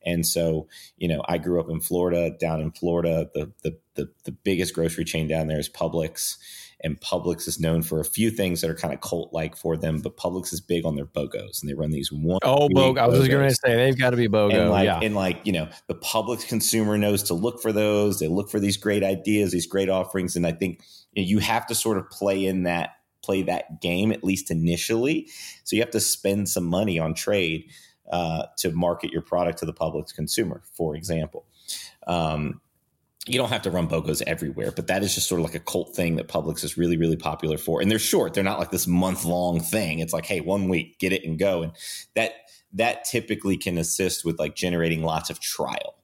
[0.05, 0.67] And so,
[0.97, 2.31] you know, I grew up in Florida.
[2.31, 6.37] Down in Florida, the the the, the biggest grocery chain down there is Publix
[6.83, 9.77] and Publix is known for a few things that are kind of cult like for
[9.77, 12.39] them, but Publix is big on their BOGOs and they run these one.
[12.45, 12.99] Oh, BOGO.
[12.99, 14.55] I was just going to say they've got to be BOGO.
[14.55, 15.01] And like, yeah.
[15.03, 18.21] and like, you know, the Publix consumer knows to look for those.
[18.21, 20.37] They look for these great ideas, these great offerings.
[20.37, 22.91] And I think you, know, you have to sort of play in that,
[23.23, 25.29] play that game, at least initially.
[25.65, 27.71] So you have to spend some money on trade
[28.13, 31.45] uh, to market your product to the Publix consumer, for example.
[32.07, 32.61] Um,
[33.29, 35.61] you don't have to run BOGOs everywhere, but that is just sort of like a
[35.61, 37.81] cult thing that Publix is really, really popular for.
[37.81, 39.99] And they're short; they're not like this month long thing.
[39.99, 41.73] It's like, hey, one week, get it and go, and
[42.15, 42.33] that
[42.73, 45.95] that typically can assist with like generating lots of trial.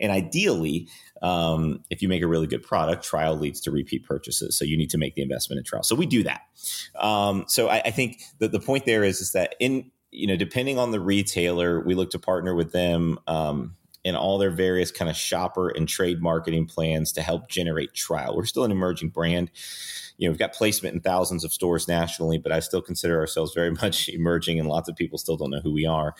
[0.00, 0.88] And ideally,
[1.22, 4.56] um, if you make a really good product, trial leads to repeat purchases.
[4.56, 5.82] So you need to make the investment in trial.
[5.82, 6.42] So we do that.
[6.98, 10.36] Um, so I, I think that the point there is is that in you know
[10.36, 13.18] depending on the retailer, we look to partner with them.
[13.26, 17.92] Um, in all their various kind of shopper and trade marketing plans to help generate
[17.92, 18.34] trial.
[18.34, 19.50] We're still an emerging brand.
[20.16, 23.52] You know, we've got placement in thousands of stores nationally, but I still consider ourselves
[23.54, 26.14] very much emerging and lots of people still don't know who we are.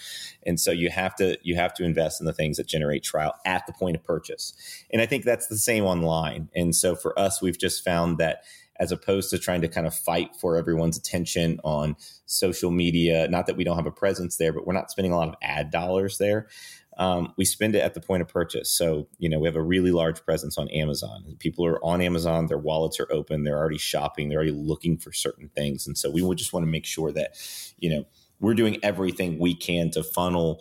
[0.45, 3.35] And so you have to you have to invest in the things that generate trial
[3.47, 4.53] at the point of purchase.
[4.93, 6.51] And I think that's the same online.
[6.55, 8.43] And so for us, we've just found that
[8.79, 13.29] as opposed to trying to kind of fight for everyone's attention on social media.
[13.29, 15.35] Not that we don't have a presence there, but we're not spending a lot of
[15.43, 16.49] ad dollars there
[16.99, 18.71] um, we spend it at the point of purchase.
[18.71, 21.37] So, you know, we have a really large presence on Amazon.
[21.39, 25.13] People are on Amazon, their wallets are open, they're already shopping, they're already looking for
[25.13, 25.87] certain things.
[25.87, 27.37] And so we would just want to make sure that,
[27.79, 28.05] you know,
[28.41, 30.61] we're doing everything we can to funnel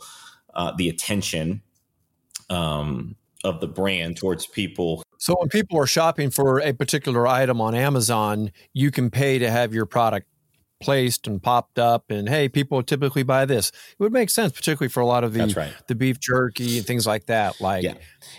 [0.53, 1.61] uh, the attention
[2.49, 5.03] um, of the brand towards people.
[5.17, 9.49] So when people are shopping for a particular item on Amazon, you can pay to
[9.49, 10.27] have your product
[10.79, 14.89] placed and popped up and hey people typically buy this it would make sense particularly
[14.89, 15.73] for a lot of the right.
[15.87, 17.93] the beef jerky and things like that like yeah.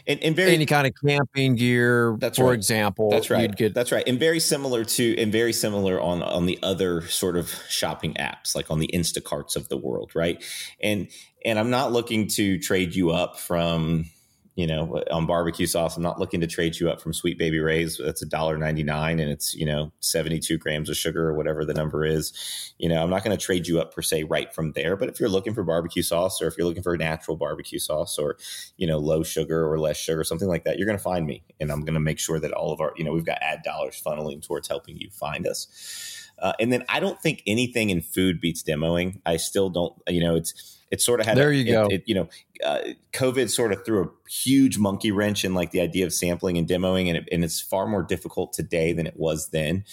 [0.06, 2.54] and, and very, any kind of camping gear that's for right.
[2.54, 6.46] example that's right get, that's right and very similar to and very similar on on
[6.46, 10.42] the other sort of shopping apps like on the instacarts of the world right
[10.82, 11.08] and
[11.44, 14.06] and i'm not looking to trade you up from
[14.56, 15.96] you know, on barbecue sauce.
[15.96, 18.00] I'm not looking to trade you up from Sweet Baby Ray's.
[18.02, 21.34] That's a dollar ninety nine, and it's you know seventy two grams of sugar or
[21.34, 22.32] whatever the number is.
[22.78, 24.96] You know, I'm not going to trade you up per se right from there.
[24.96, 27.78] But if you're looking for barbecue sauce, or if you're looking for a natural barbecue
[27.78, 28.36] sauce, or
[28.76, 31.44] you know low sugar or less sugar, something like that, you're going to find me,
[31.60, 33.62] and I'm going to make sure that all of our you know we've got ad
[33.64, 36.16] dollars funneling towards helping you find us.
[36.40, 39.20] Uh, and then I don't think anything in food beats demoing.
[39.26, 39.94] I still don't.
[40.08, 41.86] You know, it's it sort of had there you it, go.
[41.90, 42.28] It, you know,
[42.64, 42.80] uh,
[43.12, 46.68] COVID sort of threw a huge monkey wrench in like the idea of sampling and
[46.68, 49.84] demoing, and, it, and it's far more difficult today than it was then.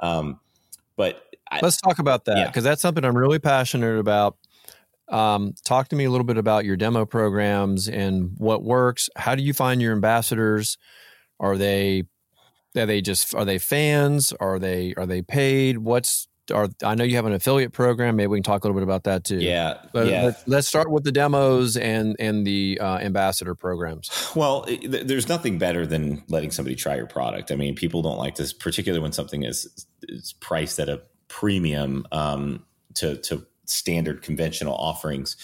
[0.00, 0.40] Um,
[0.96, 2.70] but I, let's talk about that because yeah.
[2.70, 4.36] that's something I'm really passionate about.
[5.08, 9.10] Um, talk to me a little bit about your demo programs and what works.
[9.16, 10.78] How do you find your ambassadors?
[11.40, 12.04] Are they
[12.76, 14.32] are they just are they fans?
[14.40, 15.78] Are they are they paid?
[15.78, 18.16] What's are I know you have an affiliate program.
[18.16, 19.38] Maybe we can talk a little bit about that too.
[19.38, 20.24] Yeah, but yeah.
[20.24, 24.10] Let, let's start with the demos and and the uh, ambassador programs.
[24.34, 27.50] Well, it, there's nothing better than letting somebody try your product.
[27.50, 32.06] I mean, people don't like this, particularly when something is is priced at a premium
[32.12, 35.36] um, to to standard conventional offerings.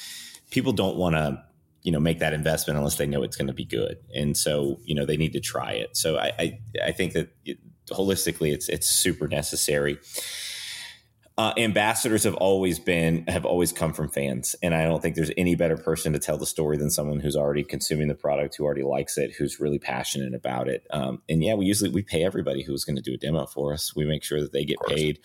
[0.50, 1.42] People don't want to
[1.82, 4.80] you know make that investment unless they know it's going to be good, and so
[4.84, 5.96] you know they need to try it.
[5.96, 7.58] So I I, I think that it,
[7.90, 9.98] holistically, it's it's super necessary
[11.40, 15.30] uh, ambassadors have always been have always come from fans and i don't think there's
[15.38, 18.64] any better person to tell the story than someone who's already consuming the product who
[18.64, 20.86] already likes it who's really passionate about it.
[20.90, 23.72] Um, and yeah we usually we pay everybody who's going to do a demo for
[23.72, 23.96] us.
[23.96, 25.20] We make sure that they get paid.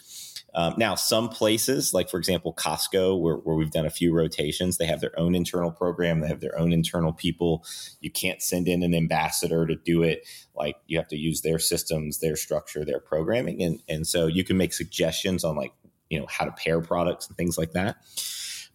[0.54, 4.78] Um, now some places like for example costco where, where we've done a few rotations
[4.78, 7.66] they have their own internal program they have their own internal people.
[8.00, 10.26] You can't send in an ambassador to do it.
[10.56, 14.46] Like you have to use their systems their structure their programming and, and so you
[14.46, 15.74] can make suggestions on like
[16.10, 17.98] you know how to pair products and things like that.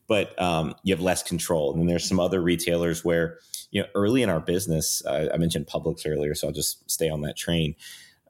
[0.06, 1.70] But um, you have less control.
[1.70, 3.38] And then there's some other retailers where
[3.70, 7.08] you know early in our business uh, i mentioned publix earlier so i'll just stay
[7.08, 7.76] on that train.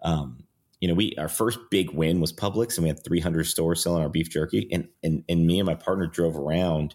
[0.02, 0.44] Um,
[0.80, 4.02] you know we our first big win was publix and we had 300 stores selling
[4.02, 4.68] our beef jerky.
[4.72, 6.94] And and, and me and my partner drove around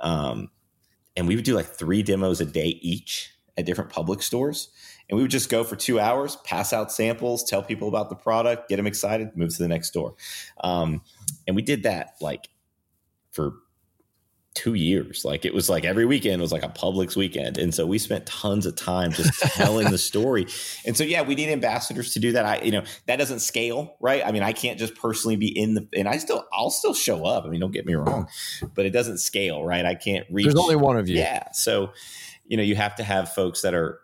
[0.00, 0.50] um,
[1.16, 4.68] and we would do like three demos a day each at different Publix stores
[5.12, 8.14] and we would just go for two hours, pass out samples, tell people about the
[8.14, 10.14] product, get them excited, move to the next door.
[10.64, 11.02] Um,
[11.46, 12.48] and we did that like
[13.30, 13.52] for
[14.54, 15.22] two years.
[15.22, 17.58] Like it was like every weekend was like a Publix weekend.
[17.58, 20.46] And so we spent tons of time just telling the story.
[20.86, 22.46] And so, yeah, we need ambassadors to do that.
[22.46, 24.24] I, you know, that doesn't scale, right?
[24.24, 27.26] I mean, I can't just personally be in the, and I still, I'll still show
[27.26, 27.44] up.
[27.44, 28.28] I mean, don't get me wrong,
[28.74, 29.84] but it doesn't scale, right?
[29.84, 30.46] I can't reach.
[30.46, 31.18] There's only one of you.
[31.18, 31.52] Yeah.
[31.52, 31.92] So,
[32.46, 34.01] you know, you have to have folks that are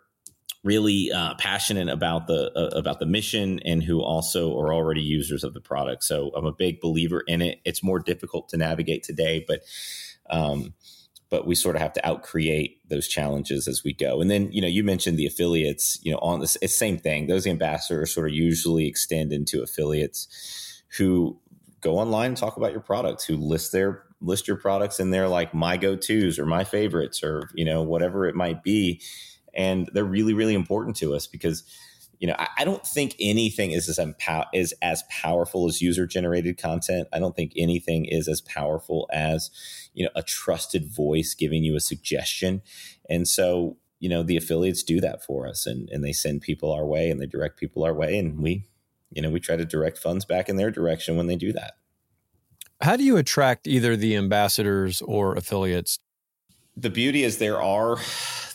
[0.63, 5.43] really uh, passionate about the uh, about the mission and who also are already users
[5.43, 6.03] of the product.
[6.03, 7.61] So I'm a big believer in it.
[7.63, 9.61] It's more difficult to navigate today, but
[10.29, 10.73] um,
[11.29, 14.19] but we sort of have to outcreate those challenges as we go.
[14.19, 17.27] And then, you know, you mentioned the affiliates, you know, on this, it's same thing.
[17.27, 21.39] Those ambassadors sort of usually extend into affiliates who
[21.81, 25.29] go online and talk about your products, who list their list your products in there
[25.29, 29.01] like my go-tos or my favorites or, you know, whatever it might be.
[29.59, 31.63] And they're really, really important to us because
[32.19, 36.05] you know, I, I, don't think anything is as empow- is as powerful as user
[36.05, 37.07] generated content.
[37.13, 39.49] I don't think anything is as powerful as
[39.93, 42.61] you know a trusted voice giving you a suggestion.
[43.09, 46.73] And so, you know, the affiliates do that for us, and and they send people
[46.73, 48.67] our way, and they direct people our way, and we,
[49.11, 51.77] you know, we try to direct funds back in their direction when they do that.
[52.81, 55.99] How do you attract either the ambassadors or affiliates?
[56.77, 57.97] The beauty is there are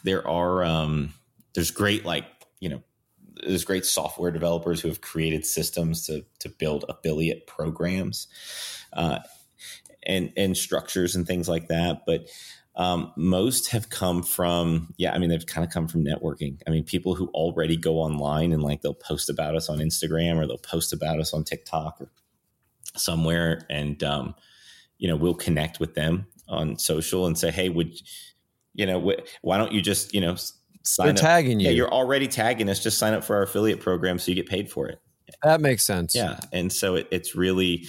[0.04, 1.12] there are um,
[1.54, 2.24] there's great like
[2.60, 2.82] you know
[3.42, 8.28] there's great software developers who have created systems to to build affiliate programs
[8.92, 9.18] uh,
[10.06, 12.02] and and structures and things like that.
[12.06, 12.28] But
[12.76, 16.60] um, most have come from yeah, I mean they've kind of come from networking.
[16.66, 20.36] I mean people who already go online and like they'll post about us on Instagram
[20.36, 22.10] or they'll post about us on TikTok or
[22.96, 24.34] somewhere, and um,
[24.98, 27.94] you know we'll connect with them on social and say, hey, would
[28.74, 30.36] you know wh- why don't you just you know
[30.82, 31.20] sign They're up.
[31.20, 31.66] tagging you.
[31.66, 32.82] Yeah, you're already tagging us.
[32.82, 35.00] Just sign up for our affiliate program so you get paid for it.
[35.42, 36.14] That makes sense.
[36.14, 36.38] Yeah.
[36.52, 37.86] And so it, it's really,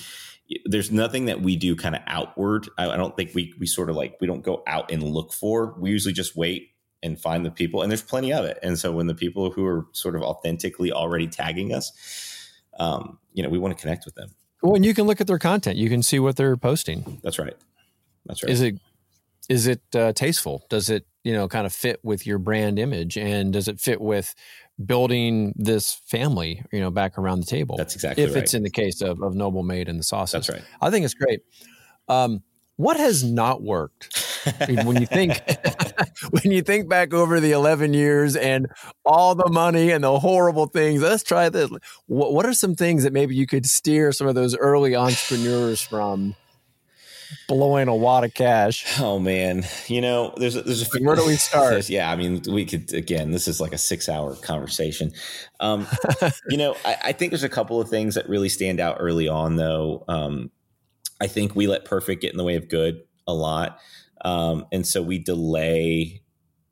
[0.66, 2.68] there's nothing that we do kind of outward.
[2.78, 5.34] I, I don't think we, we sort of like, we don't go out and look
[5.34, 5.76] for.
[5.78, 6.70] We usually just wait
[7.04, 8.58] and find the people, and there's plenty of it.
[8.64, 11.92] And so when the people who are sort of authentically already tagging us,
[12.80, 14.30] um, you know, we want to connect with them.
[14.64, 15.78] Well, and you can look at their content.
[15.78, 17.20] You can see what they're posting.
[17.22, 17.56] That's right.
[18.26, 18.52] That's right.
[18.52, 18.76] Is it
[19.50, 20.66] is it uh, tasteful?
[20.70, 24.02] Does it you know kind of fit with your brand image, and does it fit
[24.02, 24.34] with
[24.84, 27.78] building this family you know back around the table?
[27.78, 28.44] That's exactly if right.
[28.44, 30.34] it's in the case of, of Noble Made and the sauces.
[30.34, 30.68] That's right.
[30.82, 31.42] I think it's great.
[32.08, 32.44] Um,
[32.78, 34.22] what has not worked?
[34.68, 35.42] When you think
[36.30, 38.68] when you think back over the 11 years and
[39.04, 41.72] all the money and the horrible things let's try this
[42.06, 45.82] what, what are some things that maybe you could steer some of those early entrepreneurs
[45.82, 46.36] from
[47.48, 49.00] blowing a wad of cash.
[49.00, 51.90] Oh man, you know, there's a, there's a where do we start?
[51.90, 53.32] Yeah, I mean, we could again.
[53.32, 55.12] This is like a six hour conversation.
[55.60, 55.88] Um,
[56.50, 59.28] you know, I, I, think there's a couple of things that really stand out early
[59.28, 60.04] on, though.
[60.08, 60.52] Um,
[61.22, 63.80] I think we let perfect get in the way of good a lot,
[64.24, 66.22] um, and so we delay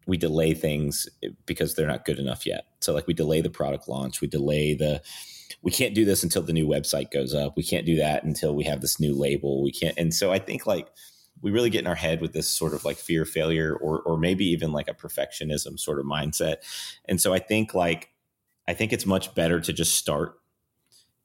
[0.06, 1.08] we delay things
[1.46, 2.66] because they're not good enough yet.
[2.82, 5.02] So like we delay the product launch, we delay the
[5.62, 7.56] we can't do this until the new website goes up.
[7.56, 9.64] We can't do that until we have this new label.
[9.64, 9.98] We can't.
[9.98, 10.90] And so I think like
[11.42, 14.02] we really get in our head with this sort of like fear of failure or
[14.02, 16.58] or maybe even like a perfectionism sort of mindset.
[17.06, 18.10] And so I think like
[18.68, 20.36] I think it's much better to just start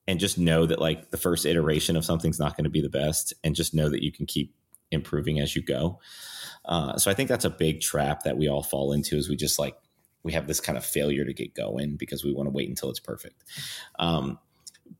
[0.06, 2.88] and just know that like the first iteration of something's not going to be the
[2.88, 4.54] best and just know that you can keep
[4.90, 5.98] improving as you go.
[6.64, 9.36] Uh, so I think that's a big trap that we all fall into is we
[9.36, 9.76] just like
[10.22, 12.90] we have this kind of failure to get going because we want to wait until
[12.90, 13.44] it's perfect.
[13.98, 14.38] Um,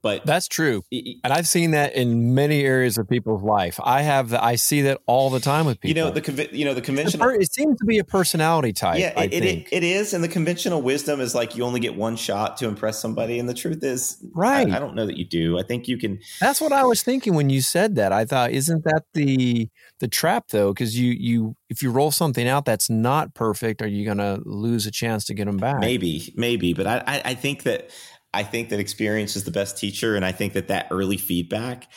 [0.03, 0.83] but that's true.
[0.93, 3.79] and i've seen that in many areas of people's life.
[3.83, 6.65] I have the, i see that all the time with people you know the you
[6.65, 10.13] know the conventional it seems to be a personality type yeah it, it, it is
[10.15, 13.49] and the conventional wisdom is like you only get one shot to impress somebody and
[13.49, 14.69] the truth is right.
[14.71, 15.59] I, I don't know that you do.
[15.59, 18.13] I think you can that's what i was thinking when you said that.
[18.13, 19.69] I thought isn't that the
[20.01, 20.73] the trap though?
[20.73, 24.41] Because you you if you roll something out that's not perfect are you going to
[24.45, 25.81] lose a chance to get them back?
[25.81, 27.91] Maybe maybe but I, I i think that
[28.35, 31.91] I think that experience is the best teacher, and I think that that early feedback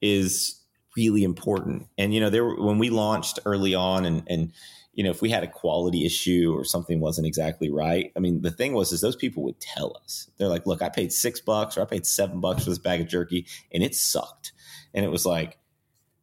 [0.00, 0.60] is
[0.96, 1.86] really important.
[1.98, 4.52] And you know, there when we launched early on, and and
[4.94, 8.42] you know, if we had a quality issue or something wasn't exactly right, I mean,
[8.42, 10.30] the thing was is those people would tell us.
[10.38, 13.00] They're like, "Look, I paid six bucks or I paid seven bucks for this bag
[13.00, 14.52] of jerky, and it sucked."
[14.94, 15.58] And it was like,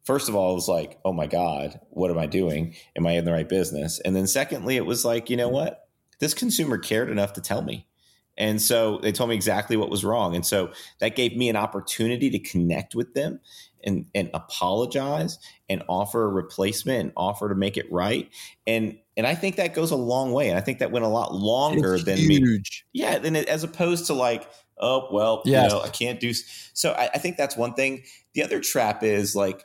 [0.04, 2.74] first of all, it was like, "Oh my god, what am I doing?
[2.96, 5.88] Am I in the right business?" And then secondly, it was like, you know what?
[6.18, 7.86] This consumer cared enough to tell me
[8.38, 10.34] and so they told me exactly what was wrong.
[10.34, 13.40] And so that gave me an opportunity to connect with them
[13.84, 15.38] and, and apologize
[15.68, 18.30] and offer a replacement and offer to make it right.
[18.66, 20.48] And and I think that goes a long way.
[20.48, 22.84] And I think that went a lot longer it's than huge.
[22.94, 23.00] me.
[23.02, 25.70] Yeah, than as opposed to like, oh well, yes.
[25.70, 26.32] you know, I can't do.
[26.72, 28.04] So I, I think that's one thing.
[28.32, 29.64] The other trap is like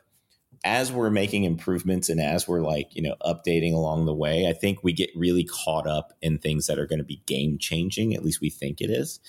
[0.63, 4.53] as we're making improvements and as we're like you know updating along the way i
[4.53, 8.13] think we get really caught up in things that are going to be game changing
[8.13, 9.19] at least we think it is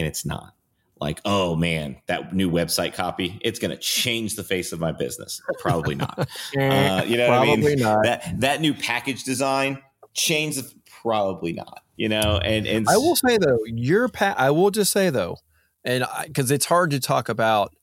[0.00, 0.54] and it's not.
[1.00, 4.92] Like oh man that new website copy it's going to change the face of my
[4.92, 5.40] business.
[5.58, 6.28] Probably not.
[6.58, 7.78] Uh, you know probably I mean?
[7.78, 8.02] not.
[8.02, 9.78] That that new package design
[10.12, 10.70] change the,
[11.02, 14.92] probably not you know and and i will say though your pa- i will just
[14.92, 15.36] say though
[15.84, 17.74] and because it's hard to talk about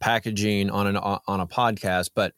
[0.00, 2.34] packaging on an on a podcast but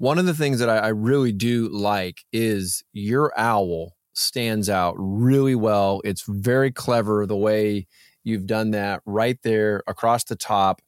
[0.00, 4.94] one of the things that I, I really do like is your owl stands out
[4.96, 6.00] really well.
[6.04, 7.86] It's very clever the way
[8.24, 10.80] you've done that right there across the top.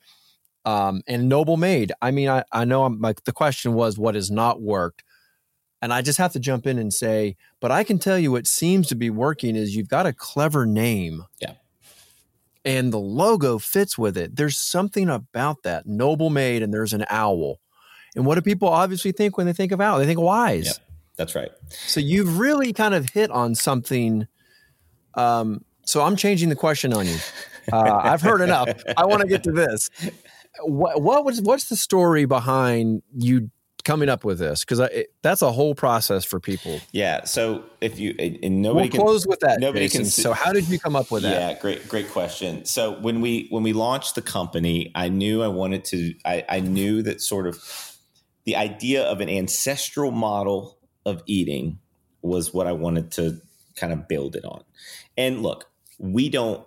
[0.65, 1.93] Um, and noble made.
[2.01, 5.05] I mean, I, I know I'm like the question was what has not worked.
[5.83, 8.47] And I just have to jump in and say, but I can tell you what
[8.47, 11.25] seems to be working is you've got a clever name.
[11.41, 11.55] Yeah.
[12.65, 14.37] And the logo fits with it.
[14.37, 15.87] There's something about that.
[15.87, 17.59] Noble made, and there's an owl.
[18.15, 19.99] And what do people obviously think when they think of owl?
[19.99, 20.67] They think wise.
[20.67, 20.77] Yep,
[21.17, 21.51] that's right.
[21.71, 24.29] So you've really kind of hit on something.
[25.15, 27.17] Um, so I'm changing the question on you.
[27.73, 28.69] Uh, I've heard enough.
[28.97, 29.91] I want to get to this.
[30.61, 33.51] What, what was what's the story behind you
[33.85, 34.81] coming up with this because
[35.23, 36.81] that's a whole process for people.
[36.93, 37.25] Yeah.
[37.25, 39.61] So if you and nobody we'll can close with that.
[39.61, 40.03] Nobody Jason.
[40.03, 40.11] can.
[40.11, 41.33] So how did you come up with that?
[41.33, 42.65] Yeah, great, great question.
[42.65, 46.15] So when we when we launched the company, I knew I wanted to.
[46.25, 47.59] I, I knew that sort of
[48.45, 51.79] the idea of an ancestral model of eating
[52.23, 53.41] was what I wanted to
[53.77, 54.63] kind of build it on.
[55.17, 55.69] And look,
[55.99, 56.67] we don't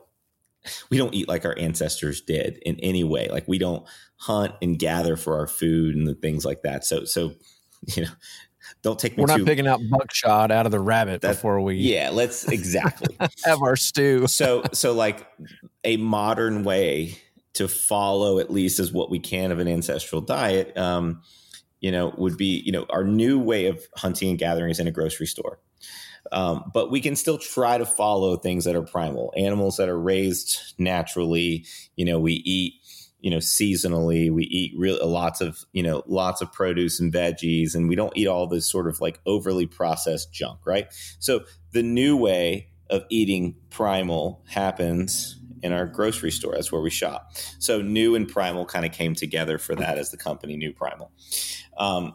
[0.89, 3.27] we don't eat like our ancestors did in any way.
[3.29, 3.85] Like we don't
[4.17, 6.85] hunt and gather for our food and the things like that.
[6.85, 7.33] So so
[7.95, 8.11] you know,
[8.81, 9.21] don't take me.
[9.21, 11.75] We're not too, picking out buckshot out of the rabbit before we.
[11.75, 14.27] Yeah, let's exactly have our stew.
[14.27, 15.27] so so like
[15.83, 17.17] a modern way
[17.53, 20.77] to follow at least as what we can of an ancestral diet.
[20.77, 21.21] Um,
[21.79, 24.87] you know, would be, you know, our new way of hunting and gathering is in
[24.87, 25.59] a grocery store.
[26.31, 29.99] Um, but we can still try to follow things that are primal, animals that are
[29.99, 31.65] raised naturally.
[31.95, 32.73] You know, we eat,
[33.25, 34.31] you know, seasonally.
[34.31, 38.15] We eat real lots of, you know, lots of produce and veggies, and we don't
[38.15, 40.93] eat all this sort of like overly processed junk, right?
[41.17, 46.53] So the new way of eating primal happens in our grocery store.
[46.53, 47.31] That's where we shop.
[47.57, 51.11] So New and Primal kind of came together for that as the company New Primal.
[51.79, 52.13] Um,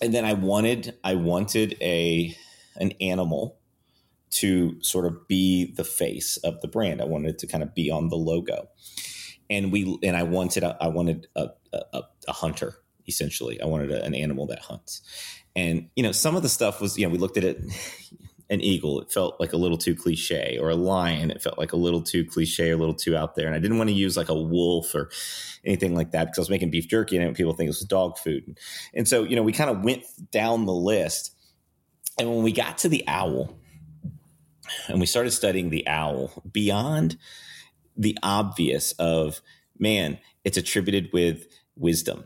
[0.00, 2.36] and then I wanted I wanted a
[2.76, 3.58] an animal
[4.30, 7.02] to sort of be the face of the brand.
[7.02, 8.68] I wanted to kind of be on the logo,
[9.50, 12.76] and we and I wanted I wanted a, a, a hunter
[13.08, 13.60] essentially.
[13.60, 15.02] I wanted a, an animal that hunts,
[15.54, 17.64] and you know some of the stuff was you know we looked at it
[18.48, 21.72] an eagle, it felt like a little too cliche, or a lion, it felt like
[21.72, 23.46] a little too cliche, a little too out there.
[23.46, 25.10] And I didn't want to use like a wolf or
[25.64, 28.18] anything like that because I was making beef jerky and people think it was dog
[28.18, 28.58] food.
[28.94, 31.34] And so, you know, we kind of went down the list.
[32.18, 33.58] And when we got to the owl
[34.88, 37.16] and we started studying the owl beyond
[37.96, 39.40] the obvious of,
[39.78, 42.24] man, it's attributed with wisdom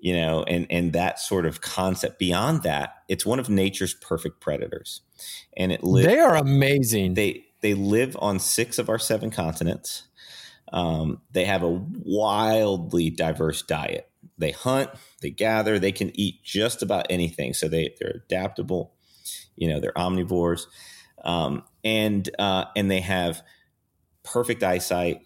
[0.00, 2.18] you know and and that sort of concept.
[2.18, 5.02] Beyond that it's one of nature's perfect predators.
[5.56, 7.14] And it li- they are amazing.
[7.14, 10.04] They they live on six of our seven continents.
[10.72, 14.10] Um, they have a wildly diverse diet.
[14.38, 14.90] They hunt
[15.20, 17.52] they gather they can eat just about anything.
[17.52, 18.94] So they they're adaptable
[19.56, 20.66] you know they're omnivores.
[21.22, 23.42] Um, and uh, and they have
[24.22, 25.20] perfect eyesight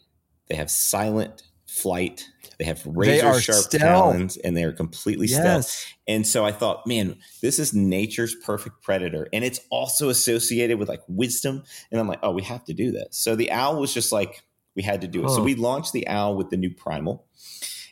[0.48, 2.28] they have silent flight
[2.58, 3.82] they have razor they sharp stealth.
[3.82, 5.40] talons and they are completely yes.
[5.40, 5.92] stealth.
[6.06, 9.28] And so I thought, man, this is nature's perfect predator.
[9.32, 11.62] And it's also associated with like wisdom.
[11.90, 13.08] And I'm like, oh, we have to do this.
[13.16, 14.42] So the owl was just like,
[14.76, 15.24] we had to do it.
[15.24, 15.36] Huh.
[15.36, 17.26] So we launched the owl with the new primal.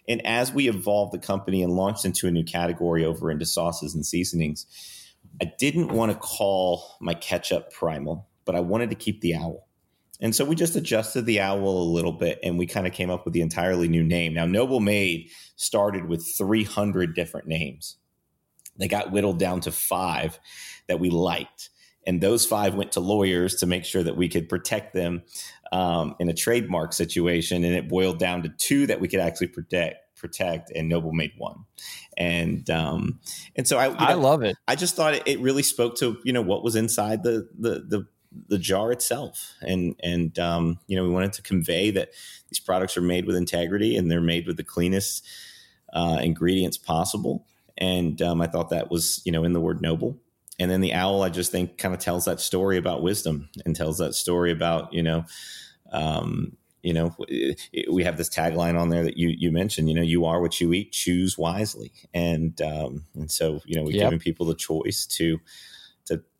[0.09, 3.95] And as we evolved the company and launched into a new category over into sauces
[3.95, 4.67] and seasonings,
[5.41, 9.69] I didn't want to call my ketchup primal, but I wanted to keep the owl.
[10.23, 13.11] And so we just adjusted the owl a little bit and we kind of came
[13.11, 14.33] up with the entirely new name.
[14.33, 17.97] Now, Noble Made started with 300 different names.
[18.79, 20.39] They got whittled down to five
[20.87, 21.71] that we liked.
[22.07, 25.23] And those five went to lawyers to make sure that we could protect them
[25.73, 27.65] um, in a trademark situation.
[27.65, 31.33] And it boiled down to two that we could actually protect protect and noble made
[31.37, 31.65] one
[32.17, 33.19] and um
[33.57, 35.97] and so i you know, i love it i just thought it, it, really spoke
[35.97, 38.07] to you know what was inside the the the
[38.49, 39.55] the jar itself.
[39.61, 42.11] And and um, you know, we wanted to convey that
[42.49, 45.27] these products are made with integrity and they're made with the cleanest
[45.93, 47.47] uh, ingredients possible.
[47.79, 50.19] And um, I thought that was you know in the word noble.
[50.59, 53.75] And then the owl, I just think, kind of tells that story about wisdom and
[53.75, 55.25] tells that story about you know.
[55.91, 57.15] Um, you know,
[57.91, 59.89] we have this tagline on there that you you mentioned.
[59.89, 60.91] You know, you are what you eat.
[60.91, 64.07] Choose wisely, and um, and so you know, we're yep.
[64.07, 65.39] giving people the choice to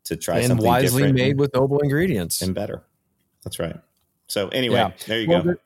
[0.05, 2.83] to try and something wisely made and, with noble ingredients and better.
[3.43, 3.75] That's right.
[4.27, 4.91] So anyway, yeah.
[5.07, 5.51] there you well, go.
[5.51, 5.57] The,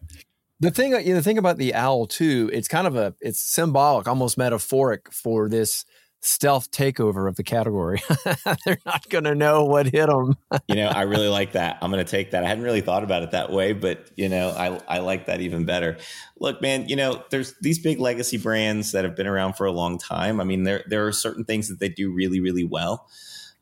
[0.60, 3.40] the thing, you know, the thing about the owl too, it's kind of a, it's
[3.40, 5.86] symbolic, almost metaphoric for this
[6.20, 8.02] stealth takeover of the category.
[8.66, 10.36] They're not going to know what hit them.
[10.68, 11.78] you know, I really like that.
[11.82, 12.44] I'm going to take that.
[12.44, 15.42] I hadn't really thought about it that way, but you know, I I like that
[15.42, 15.98] even better.
[16.40, 19.72] Look, man, you know, there's these big legacy brands that have been around for a
[19.72, 20.42] long time.
[20.42, 23.08] I mean, there there are certain things that they do really really well.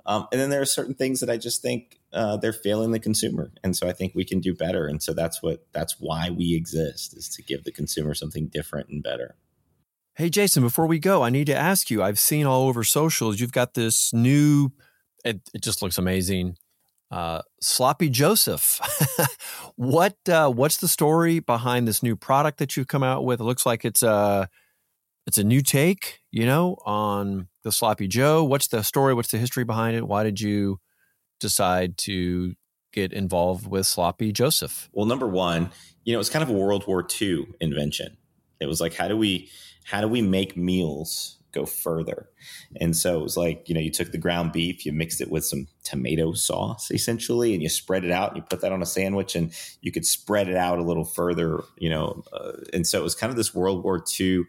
[0.05, 2.99] Um, and then there are certain things that I just think uh, they're failing the
[2.99, 4.85] consumer, and so I think we can do better.
[4.85, 8.89] And so that's what that's why we exist is to give the consumer something different
[8.89, 9.35] and better.
[10.15, 13.39] Hey, Jason, before we go, I need to ask you I've seen all over socials,
[13.39, 14.69] you've got this new,
[15.25, 16.55] it, it just looks amazing.
[17.11, 18.79] Uh, Sloppy Joseph.
[19.75, 23.39] what uh, what's the story behind this new product that you've come out with?
[23.39, 24.49] It looks like it's a
[25.27, 28.43] it's a new take, you know, on the Sloppy Joe.
[28.43, 29.13] What's the story?
[29.16, 30.07] What's the history behind it?
[30.07, 30.80] Why did you
[31.39, 32.53] decide to
[32.93, 34.88] get involved with Sloppy Joseph?
[34.93, 35.72] Well, number one,
[36.03, 38.18] you know, it's kind of a World War II invention.
[38.61, 39.49] It was like, how do we
[39.84, 42.30] how do we make meals go further?
[42.80, 45.32] And so it was like, you know, you took the ground beef, you mixed it
[45.32, 48.84] with some tomato sauce essentially, and you spread it out and you put that on
[48.84, 49.51] a sandwich and
[49.82, 52.24] you could spread it out a little further, you know.
[52.32, 54.43] Uh, and so it was kind of this World War II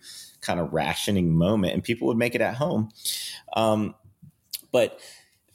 [0.46, 2.90] kind of rationing moment, and people would make it at home.
[3.54, 3.94] Um,
[4.72, 5.00] but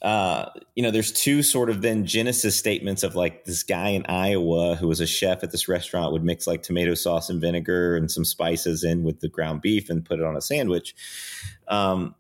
[0.02, 4.06] uh, you know, there's two sort of then Genesis statements of like this guy in
[4.08, 7.96] Iowa who was a chef at this restaurant would mix like tomato sauce and vinegar
[7.96, 10.96] and some spices in with the ground beef and put it on a sandwich.
[11.68, 12.16] Um,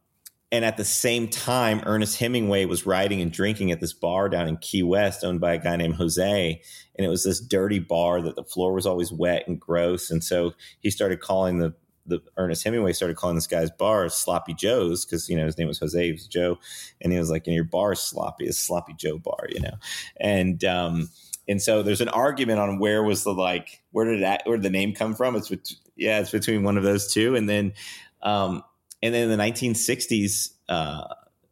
[0.51, 4.49] and at the same time, Ernest Hemingway was writing and drinking at this bar down
[4.49, 6.61] in Key West, owned by a guy named Jose.
[6.95, 10.11] And it was this dirty bar that the floor was always wet and gross.
[10.11, 11.73] And so he started calling the
[12.11, 15.67] the Ernest Hemingway started calling this guy's bar Sloppy Joe's because you know his name
[15.67, 16.59] was Jose, he was Joe,
[17.01, 19.73] and he was like, know, your bar is sloppy, it's Sloppy Joe bar, you know,
[20.19, 21.09] and um,
[21.47, 24.63] and so there's an argument on where was the like where did that where did
[24.63, 25.35] the name come from?
[25.35, 25.51] It's
[25.95, 27.73] yeah, it's between one of those two, and then
[28.21, 28.63] um,
[29.01, 31.05] and then in the 1960s, uh,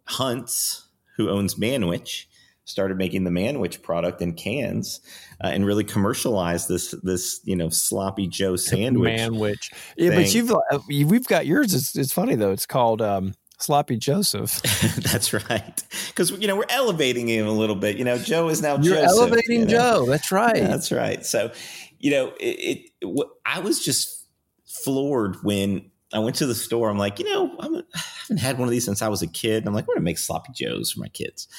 [0.06, 0.88] Hunt's
[1.18, 2.26] who owns Manwich
[2.70, 5.02] started making the Manwich product in cans
[5.44, 9.20] uh, and really commercialized this this you know sloppy Joe sandwich.
[9.20, 11.74] Manwich, yeah, but you've uh, we've got yours.
[11.74, 12.52] It's, it's funny though.
[12.52, 13.02] It's called.
[13.02, 14.62] Um, Sloppy Joseph.
[15.12, 15.84] That's right.
[16.08, 17.98] Because you know we're elevating him a little bit.
[17.98, 19.72] You know, Joe is now You're Joseph, elevating you know?
[19.72, 20.06] Joe.
[20.06, 20.56] That's right.
[20.56, 21.26] Yeah, that's right.
[21.26, 21.52] So,
[22.00, 24.28] you know, it, it, I was just
[24.66, 26.90] floored when I went to the store.
[26.90, 29.28] I'm like, you know, I'm, I haven't had one of these since I was a
[29.28, 29.68] kid.
[29.68, 31.50] I'm like, we're gonna make sloppy joes for my kids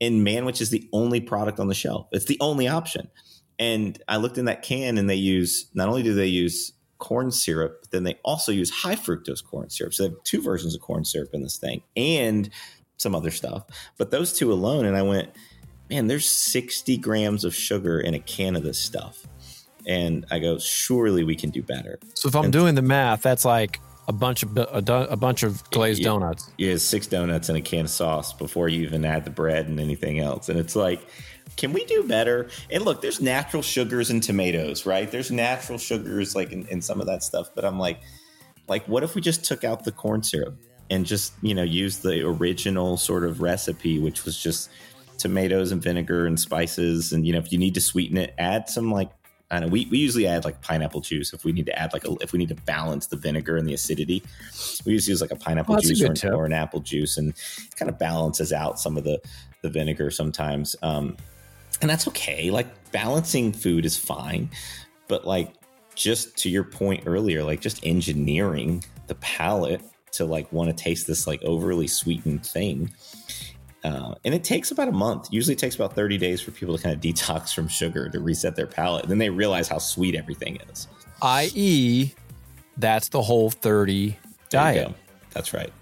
[0.00, 2.08] and Manwich is the only product on the shelf.
[2.12, 3.08] It's the only option.
[3.58, 7.30] And I looked in that can and they use not only do they use corn
[7.30, 9.92] syrup, but then they also use high fructose corn syrup.
[9.92, 12.48] So they have two versions of corn syrup in this thing and
[12.96, 13.64] some other stuff.
[13.98, 15.30] But those two alone, and I went,
[15.90, 19.26] man, there's 60 grams of sugar in a can of this stuff.
[19.86, 21.98] And I go, surely we can do better.
[22.14, 23.80] So if I'm and doing the math, that's like
[24.10, 26.50] a bunch of a, a bunch of glazed yeah, donuts.
[26.58, 29.78] Yeah, six donuts and a can of sauce before you even add the bread and
[29.78, 30.48] anything else.
[30.48, 31.00] And it's like,
[31.56, 32.50] can we do better?
[32.72, 35.08] And look, there's natural sugars in tomatoes, right?
[35.08, 37.50] There's natural sugars like in, in some of that stuff.
[37.54, 38.00] But I'm like,
[38.66, 40.56] like, what if we just took out the corn syrup
[40.90, 44.70] and just you know use the original sort of recipe, which was just
[45.18, 48.68] tomatoes and vinegar and spices, and you know if you need to sweeten it, add
[48.68, 49.12] some like
[49.50, 52.06] I know we, we usually add like pineapple juice if we need to add like
[52.06, 54.22] a, if we need to balance the vinegar and the acidity.
[54.84, 57.34] We usually use like a pineapple juice a or, or, an apple juice and
[57.76, 59.20] kind of balances out some of the
[59.62, 60.76] the vinegar sometimes.
[60.82, 61.16] Um,
[61.80, 62.50] and that's okay.
[62.50, 64.50] Like balancing food is fine,
[65.08, 65.52] but like
[65.94, 69.82] just to your point earlier, like just engineering the palate
[70.12, 72.92] to like want to taste this like overly sweetened thing
[73.82, 75.28] uh, and it takes about a month.
[75.30, 78.20] Usually, it takes about 30 days for people to kind of detox from sugar to
[78.20, 79.08] reset their palate.
[79.08, 80.88] Then they realize how sweet everything is.
[81.22, 82.12] I.e.,
[82.76, 84.16] that's the whole 30
[84.48, 84.92] diet.
[85.32, 85.72] That's right.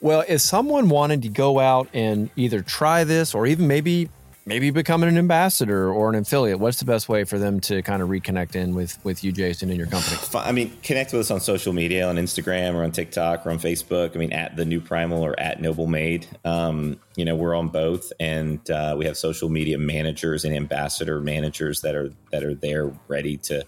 [0.00, 4.08] Well, if someone wanted to go out and either try this or even maybe
[4.50, 6.58] maybe becoming an ambassador or an affiliate.
[6.58, 9.70] What's the best way for them to kind of reconnect in with with you jason
[9.70, 10.16] and your company?
[10.34, 13.60] I mean connect with us on social media on instagram or on tiktok or on
[13.60, 14.16] facebook.
[14.16, 17.68] I mean at the new primal or at noble made um, you know we're on
[17.68, 22.54] both and uh, we have social media managers and ambassador managers that are that are
[22.54, 23.64] there ready to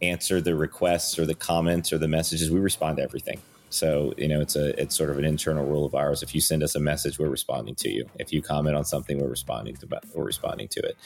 [0.00, 2.50] answer the requests or the comments or the messages.
[2.50, 3.42] We respond to everything
[3.72, 6.22] so you know, it's a it's sort of an internal rule of ours.
[6.22, 8.06] If you send us a message, we're responding to you.
[8.18, 10.96] If you comment on something, we're responding to we're responding to it.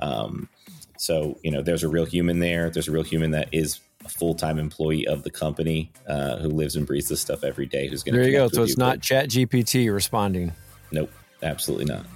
[0.00, 0.48] Um,
[0.96, 2.70] So you know, there's a real human there.
[2.70, 6.48] There's a real human that is a full time employee of the company uh, who
[6.48, 7.88] lives and breathes this stuff every day.
[7.88, 8.48] Who's going to there you go.
[8.48, 10.52] So it's not Chat GPT responding.
[10.92, 11.10] Nope,
[11.42, 12.06] absolutely not.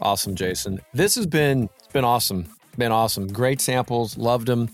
[0.00, 0.80] Awesome, Jason.
[0.92, 2.46] This has been it's been awesome.
[2.76, 3.26] Been awesome.
[3.28, 4.16] Great samples.
[4.16, 4.68] Loved them.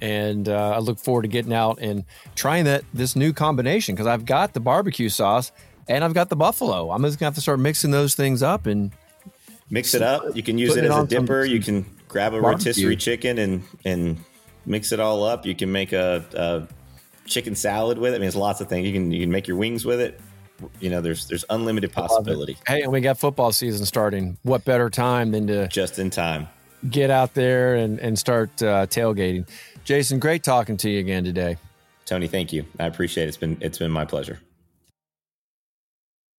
[0.00, 4.06] And uh, I look forward to getting out and trying that this new combination because
[4.06, 5.50] I've got the barbecue sauce
[5.88, 6.90] and I've got the buffalo.
[6.90, 8.92] I'm just gonna have to start mixing those things up and
[9.70, 10.36] mix it up.
[10.36, 11.44] You can use it as a dipper.
[11.44, 12.70] Some, you can grab a barbecue.
[12.70, 14.18] rotisserie chicken and and
[14.66, 15.46] mix it all up.
[15.46, 18.16] You can make a, a chicken salad with it.
[18.16, 18.86] I mean, there's lots of things.
[18.86, 20.20] You can you can make your wings with it
[20.80, 22.56] you know, there's there's unlimited possibility.
[22.66, 24.38] Hey, and we got football season starting.
[24.42, 26.48] What better time than to just in time
[26.88, 29.48] get out there and and start uh, tailgating?
[29.88, 31.56] Jason, great talking to you again today.
[32.04, 32.66] Tony, thank you.
[32.78, 33.28] I appreciate it.
[33.28, 34.38] It's been it's been my pleasure.